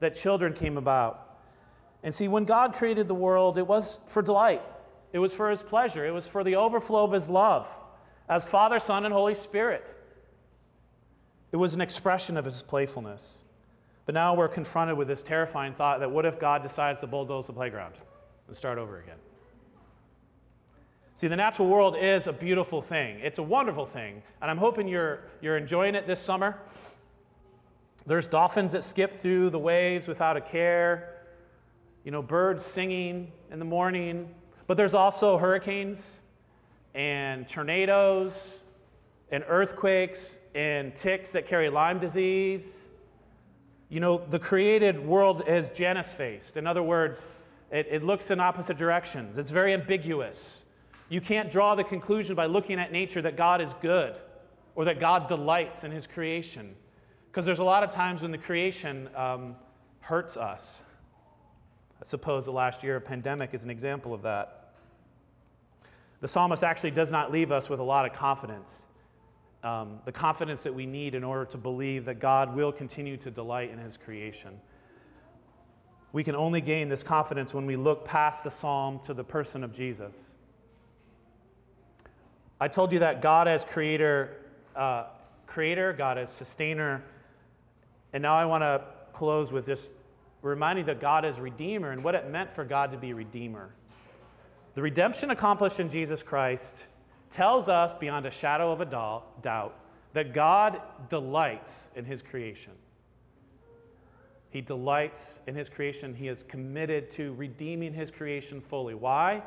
that 0.00 0.14
children 0.14 0.54
came 0.54 0.78
about. 0.78 1.38
And 2.02 2.14
see, 2.14 2.28
when 2.28 2.46
God 2.46 2.72
created 2.72 3.08
the 3.08 3.14
world, 3.14 3.58
it 3.58 3.66
was 3.66 4.00
for 4.06 4.22
delight, 4.22 4.62
it 5.12 5.18
was 5.18 5.34
for 5.34 5.50
His 5.50 5.62
pleasure, 5.62 6.06
it 6.06 6.12
was 6.12 6.26
for 6.26 6.42
the 6.42 6.56
overflow 6.56 7.04
of 7.04 7.12
His 7.12 7.28
love 7.28 7.68
as 8.28 8.46
Father, 8.46 8.78
Son, 8.78 9.04
and 9.04 9.12
Holy 9.12 9.34
Spirit. 9.34 9.94
It 11.50 11.56
was 11.56 11.74
an 11.74 11.80
expression 11.80 12.36
of 12.36 12.44
his 12.44 12.62
playfulness. 12.62 13.38
But 14.04 14.14
now 14.14 14.34
we're 14.34 14.48
confronted 14.48 14.96
with 14.96 15.08
this 15.08 15.22
terrifying 15.22 15.74
thought 15.74 16.00
that 16.00 16.10
what 16.10 16.24
if 16.24 16.38
God 16.38 16.62
decides 16.62 17.00
to 17.00 17.06
bulldoze 17.06 17.46
the 17.46 17.52
playground 17.52 17.94
and 18.46 18.56
start 18.56 18.78
over 18.78 19.00
again? 19.00 19.16
See, 21.16 21.26
the 21.26 21.36
natural 21.36 21.68
world 21.68 21.96
is 21.98 22.26
a 22.26 22.32
beautiful 22.32 22.80
thing. 22.80 23.18
It's 23.20 23.38
a 23.38 23.42
wonderful 23.42 23.86
thing. 23.86 24.22
And 24.40 24.50
I'm 24.50 24.56
hoping 24.56 24.88
you're, 24.88 25.20
you're 25.40 25.56
enjoying 25.56 25.94
it 25.94 26.06
this 26.06 26.20
summer. 26.20 26.58
There's 28.06 28.26
dolphins 28.26 28.72
that 28.72 28.84
skip 28.84 29.14
through 29.14 29.50
the 29.50 29.58
waves 29.58 30.06
without 30.06 30.36
a 30.36 30.40
care, 30.40 31.16
you 32.04 32.10
know, 32.10 32.22
birds 32.22 32.64
singing 32.64 33.32
in 33.50 33.58
the 33.58 33.64
morning. 33.64 34.32
But 34.66 34.76
there's 34.76 34.94
also 34.94 35.36
hurricanes 35.38 36.20
and 36.94 37.46
tornadoes 37.48 38.64
and 39.30 39.44
earthquakes 39.46 40.38
and 40.54 40.94
ticks 40.94 41.32
that 41.32 41.46
carry 41.46 41.68
Lyme 41.68 41.98
disease. 41.98 42.88
You 43.88 44.00
know, 44.00 44.18
the 44.28 44.38
created 44.38 45.04
world 45.04 45.44
is 45.46 45.70
Janus 45.70 46.12
faced. 46.12 46.56
In 46.56 46.66
other 46.66 46.82
words, 46.82 47.36
it, 47.70 47.86
it 47.90 48.02
looks 48.02 48.30
in 48.30 48.40
opposite 48.40 48.76
directions. 48.76 49.38
It's 49.38 49.50
very 49.50 49.72
ambiguous. 49.74 50.64
You 51.08 51.20
can't 51.20 51.50
draw 51.50 51.74
the 51.74 51.84
conclusion 51.84 52.34
by 52.34 52.46
looking 52.46 52.78
at 52.78 52.92
nature 52.92 53.22
that 53.22 53.36
God 53.36 53.60
is 53.60 53.74
good 53.80 54.14
or 54.74 54.84
that 54.84 55.00
God 55.00 55.26
delights 55.26 55.84
in 55.84 55.90
his 55.90 56.06
creation. 56.06 56.74
Because 57.30 57.46
there's 57.46 57.58
a 57.58 57.64
lot 57.64 57.82
of 57.82 57.90
times 57.90 58.22
when 58.22 58.30
the 58.30 58.38
creation 58.38 59.08
um, 59.14 59.56
hurts 60.00 60.36
us. 60.36 60.82
I 62.00 62.04
suppose 62.04 62.44
the 62.44 62.52
last 62.52 62.82
year 62.82 62.96
of 62.96 63.04
pandemic 63.04 63.54
is 63.54 63.64
an 63.64 63.70
example 63.70 64.14
of 64.14 64.22
that. 64.22 64.57
The 66.20 66.28
psalmist 66.28 66.64
actually 66.64 66.90
does 66.90 67.12
not 67.12 67.30
leave 67.30 67.52
us 67.52 67.68
with 67.68 67.80
a 67.80 67.84
lot 67.84 68.04
of 68.04 68.12
confidence 68.12 68.86
um, 69.62 69.98
the 70.04 70.12
confidence 70.12 70.62
that 70.62 70.74
we 70.74 70.86
need 70.86 71.14
in 71.14 71.24
order 71.24 71.44
to 71.46 71.58
believe 71.58 72.04
that 72.04 72.20
God 72.20 72.54
will 72.54 72.72
continue 72.72 73.16
to 73.18 73.30
delight 73.30 73.70
in 73.70 73.78
his 73.78 73.96
creation. 73.96 74.60
We 76.12 76.22
can 76.22 76.36
only 76.36 76.60
gain 76.60 76.88
this 76.88 77.02
confidence 77.02 77.52
when 77.52 77.66
we 77.66 77.76
look 77.76 78.04
past 78.04 78.44
the 78.44 78.50
psalm 78.50 79.00
to 79.04 79.14
the 79.14 79.24
person 79.24 79.64
of 79.64 79.72
Jesus. 79.72 80.36
I 82.60 82.68
told 82.68 82.92
you 82.92 83.00
that 83.00 83.20
God 83.20 83.46
as 83.46 83.64
creator, 83.64 84.36
uh, 84.74 85.06
creator, 85.46 85.92
God 85.92 86.18
as 86.18 86.32
sustainer, 86.32 87.04
and 88.12 88.22
now 88.22 88.36
I 88.36 88.46
want 88.46 88.62
to 88.62 88.82
close 89.12 89.52
with 89.52 89.66
just 89.66 89.92
reminding 90.40 90.86
that 90.86 91.00
God 91.00 91.24
is 91.24 91.38
redeemer 91.38 91.90
and 91.90 92.02
what 92.02 92.14
it 92.14 92.30
meant 92.30 92.54
for 92.54 92.64
God 92.64 92.92
to 92.92 92.98
be 92.98 93.12
redeemer. 93.12 93.70
The 94.78 94.82
redemption 94.82 95.32
accomplished 95.32 95.80
in 95.80 95.88
Jesus 95.88 96.22
Christ 96.22 96.86
tells 97.30 97.68
us 97.68 97.94
beyond 97.94 98.26
a 98.26 98.30
shadow 98.30 98.70
of 98.70 98.80
a 98.80 98.84
doubt 98.84 99.74
that 100.12 100.32
God 100.32 100.80
delights 101.08 101.88
in 101.96 102.04
his 102.04 102.22
creation. 102.22 102.70
He 104.50 104.60
delights 104.60 105.40
in 105.48 105.56
his 105.56 105.68
creation. 105.68 106.14
He 106.14 106.28
is 106.28 106.44
committed 106.44 107.10
to 107.10 107.34
redeeming 107.34 107.92
his 107.92 108.12
creation 108.12 108.60
fully. 108.60 108.94
Why? 108.94 109.42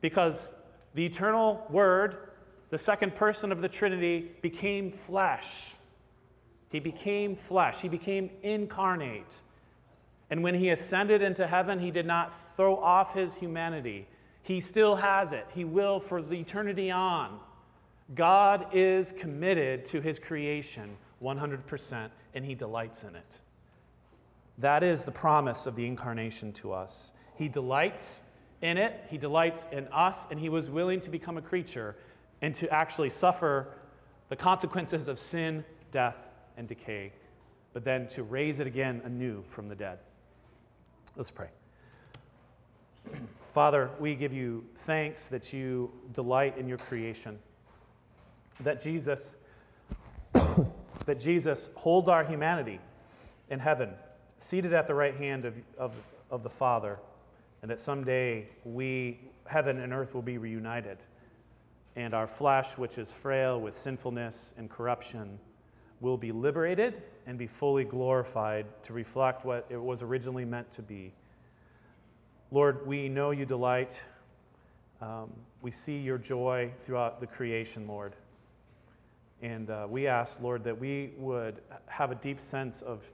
Because 0.00 0.54
the 0.94 1.04
eternal 1.04 1.62
Word, 1.68 2.30
the 2.70 2.78
second 2.78 3.14
person 3.14 3.52
of 3.52 3.60
the 3.60 3.68
Trinity, 3.68 4.30
became 4.40 4.90
flesh. 4.90 5.74
He 6.70 6.80
became 6.80 7.36
flesh. 7.36 7.82
He 7.82 7.90
became 7.90 8.30
incarnate. 8.42 9.42
And 10.30 10.42
when 10.42 10.54
he 10.54 10.70
ascended 10.70 11.20
into 11.20 11.46
heaven, 11.46 11.78
he 11.78 11.90
did 11.90 12.06
not 12.06 12.32
throw 12.56 12.76
off 12.76 13.12
his 13.12 13.36
humanity. 13.36 14.08
He 14.50 14.58
still 14.58 14.96
has 14.96 15.32
it. 15.32 15.46
He 15.54 15.64
will 15.64 16.00
for 16.00 16.20
the 16.20 16.34
eternity 16.34 16.90
on. 16.90 17.38
God 18.16 18.66
is 18.72 19.12
committed 19.12 19.86
to 19.86 20.00
his 20.00 20.18
creation 20.18 20.96
100%, 21.22 22.10
and 22.34 22.44
he 22.44 22.56
delights 22.56 23.04
in 23.04 23.14
it. 23.14 23.40
That 24.58 24.82
is 24.82 25.04
the 25.04 25.12
promise 25.12 25.66
of 25.66 25.76
the 25.76 25.86
incarnation 25.86 26.52
to 26.54 26.72
us. 26.72 27.12
He 27.36 27.46
delights 27.46 28.22
in 28.60 28.76
it, 28.76 29.04
he 29.08 29.18
delights 29.18 29.68
in 29.70 29.86
us, 29.92 30.26
and 30.32 30.40
he 30.40 30.48
was 30.48 30.68
willing 30.68 31.00
to 31.02 31.10
become 31.10 31.38
a 31.38 31.42
creature 31.42 31.94
and 32.42 32.52
to 32.56 32.68
actually 32.74 33.10
suffer 33.10 33.68
the 34.30 34.36
consequences 34.36 35.06
of 35.06 35.20
sin, 35.20 35.64
death, 35.92 36.28
and 36.56 36.66
decay, 36.66 37.12
but 37.72 37.84
then 37.84 38.08
to 38.08 38.24
raise 38.24 38.58
it 38.58 38.66
again 38.66 39.00
anew 39.04 39.44
from 39.48 39.68
the 39.68 39.76
dead. 39.76 40.00
Let's 41.14 41.30
pray. 41.30 41.50
Father, 43.52 43.90
we 43.98 44.14
give 44.14 44.32
you 44.32 44.64
thanks 44.76 45.28
that 45.28 45.52
you 45.52 45.90
delight 46.12 46.56
in 46.56 46.68
your 46.68 46.78
creation, 46.78 47.36
that 48.60 48.80
Jesus, 48.80 49.38
that 50.32 51.18
Jesus 51.18 51.70
holds 51.74 52.08
our 52.08 52.22
humanity 52.22 52.78
in 53.48 53.58
heaven, 53.58 53.90
seated 54.36 54.72
at 54.72 54.86
the 54.86 54.94
right 54.94 55.16
hand 55.16 55.44
of, 55.44 55.54
of, 55.76 55.94
of 56.30 56.44
the 56.44 56.50
Father, 56.50 57.00
and 57.62 57.70
that 57.70 57.80
someday 57.80 58.48
we, 58.64 59.18
heaven 59.46 59.80
and 59.80 59.92
earth, 59.92 60.14
will 60.14 60.22
be 60.22 60.38
reunited, 60.38 60.98
and 61.96 62.14
our 62.14 62.28
flesh, 62.28 62.78
which 62.78 62.98
is 62.98 63.12
frail 63.12 63.60
with 63.60 63.76
sinfulness 63.76 64.54
and 64.58 64.70
corruption, 64.70 65.40
will 66.00 66.16
be 66.16 66.30
liberated 66.30 67.02
and 67.26 67.36
be 67.36 67.48
fully 67.48 67.82
glorified 67.84 68.64
to 68.84 68.92
reflect 68.92 69.44
what 69.44 69.66
it 69.68 69.82
was 69.82 70.02
originally 70.02 70.44
meant 70.44 70.70
to 70.70 70.82
be 70.82 71.12
Lord, 72.52 72.84
we 72.84 73.08
know 73.08 73.30
you 73.30 73.46
delight. 73.46 74.02
Um, 75.00 75.30
we 75.62 75.70
see 75.70 75.98
your 75.98 76.18
joy 76.18 76.72
throughout 76.78 77.20
the 77.20 77.26
creation, 77.26 77.86
Lord. 77.86 78.16
And 79.40 79.70
uh, 79.70 79.86
we 79.88 80.08
ask, 80.08 80.40
Lord, 80.42 80.64
that 80.64 80.78
we 80.78 81.12
would 81.16 81.60
have 81.86 82.10
a 82.10 82.16
deep 82.16 82.40
sense 82.40 82.82
of, 82.82 83.08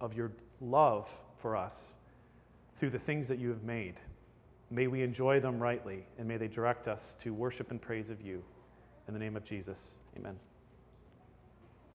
of 0.00 0.14
your 0.14 0.32
love 0.62 1.10
for 1.36 1.56
us 1.56 1.96
through 2.76 2.90
the 2.90 2.98
things 2.98 3.28
that 3.28 3.38
you 3.38 3.50
have 3.50 3.62
made. 3.64 3.94
May 4.70 4.86
we 4.86 5.02
enjoy 5.02 5.40
them 5.40 5.60
rightly, 5.60 6.06
and 6.18 6.26
may 6.26 6.38
they 6.38 6.48
direct 6.48 6.88
us 6.88 7.16
to 7.20 7.34
worship 7.34 7.70
and 7.70 7.82
praise 7.82 8.08
of 8.08 8.20
you. 8.22 8.42
In 9.08 9.14
the 9.14 9.20
name 9.20 9.36
of 9.36 9.44
Jesus, 9.44 9.96
amen. 10.16 10.49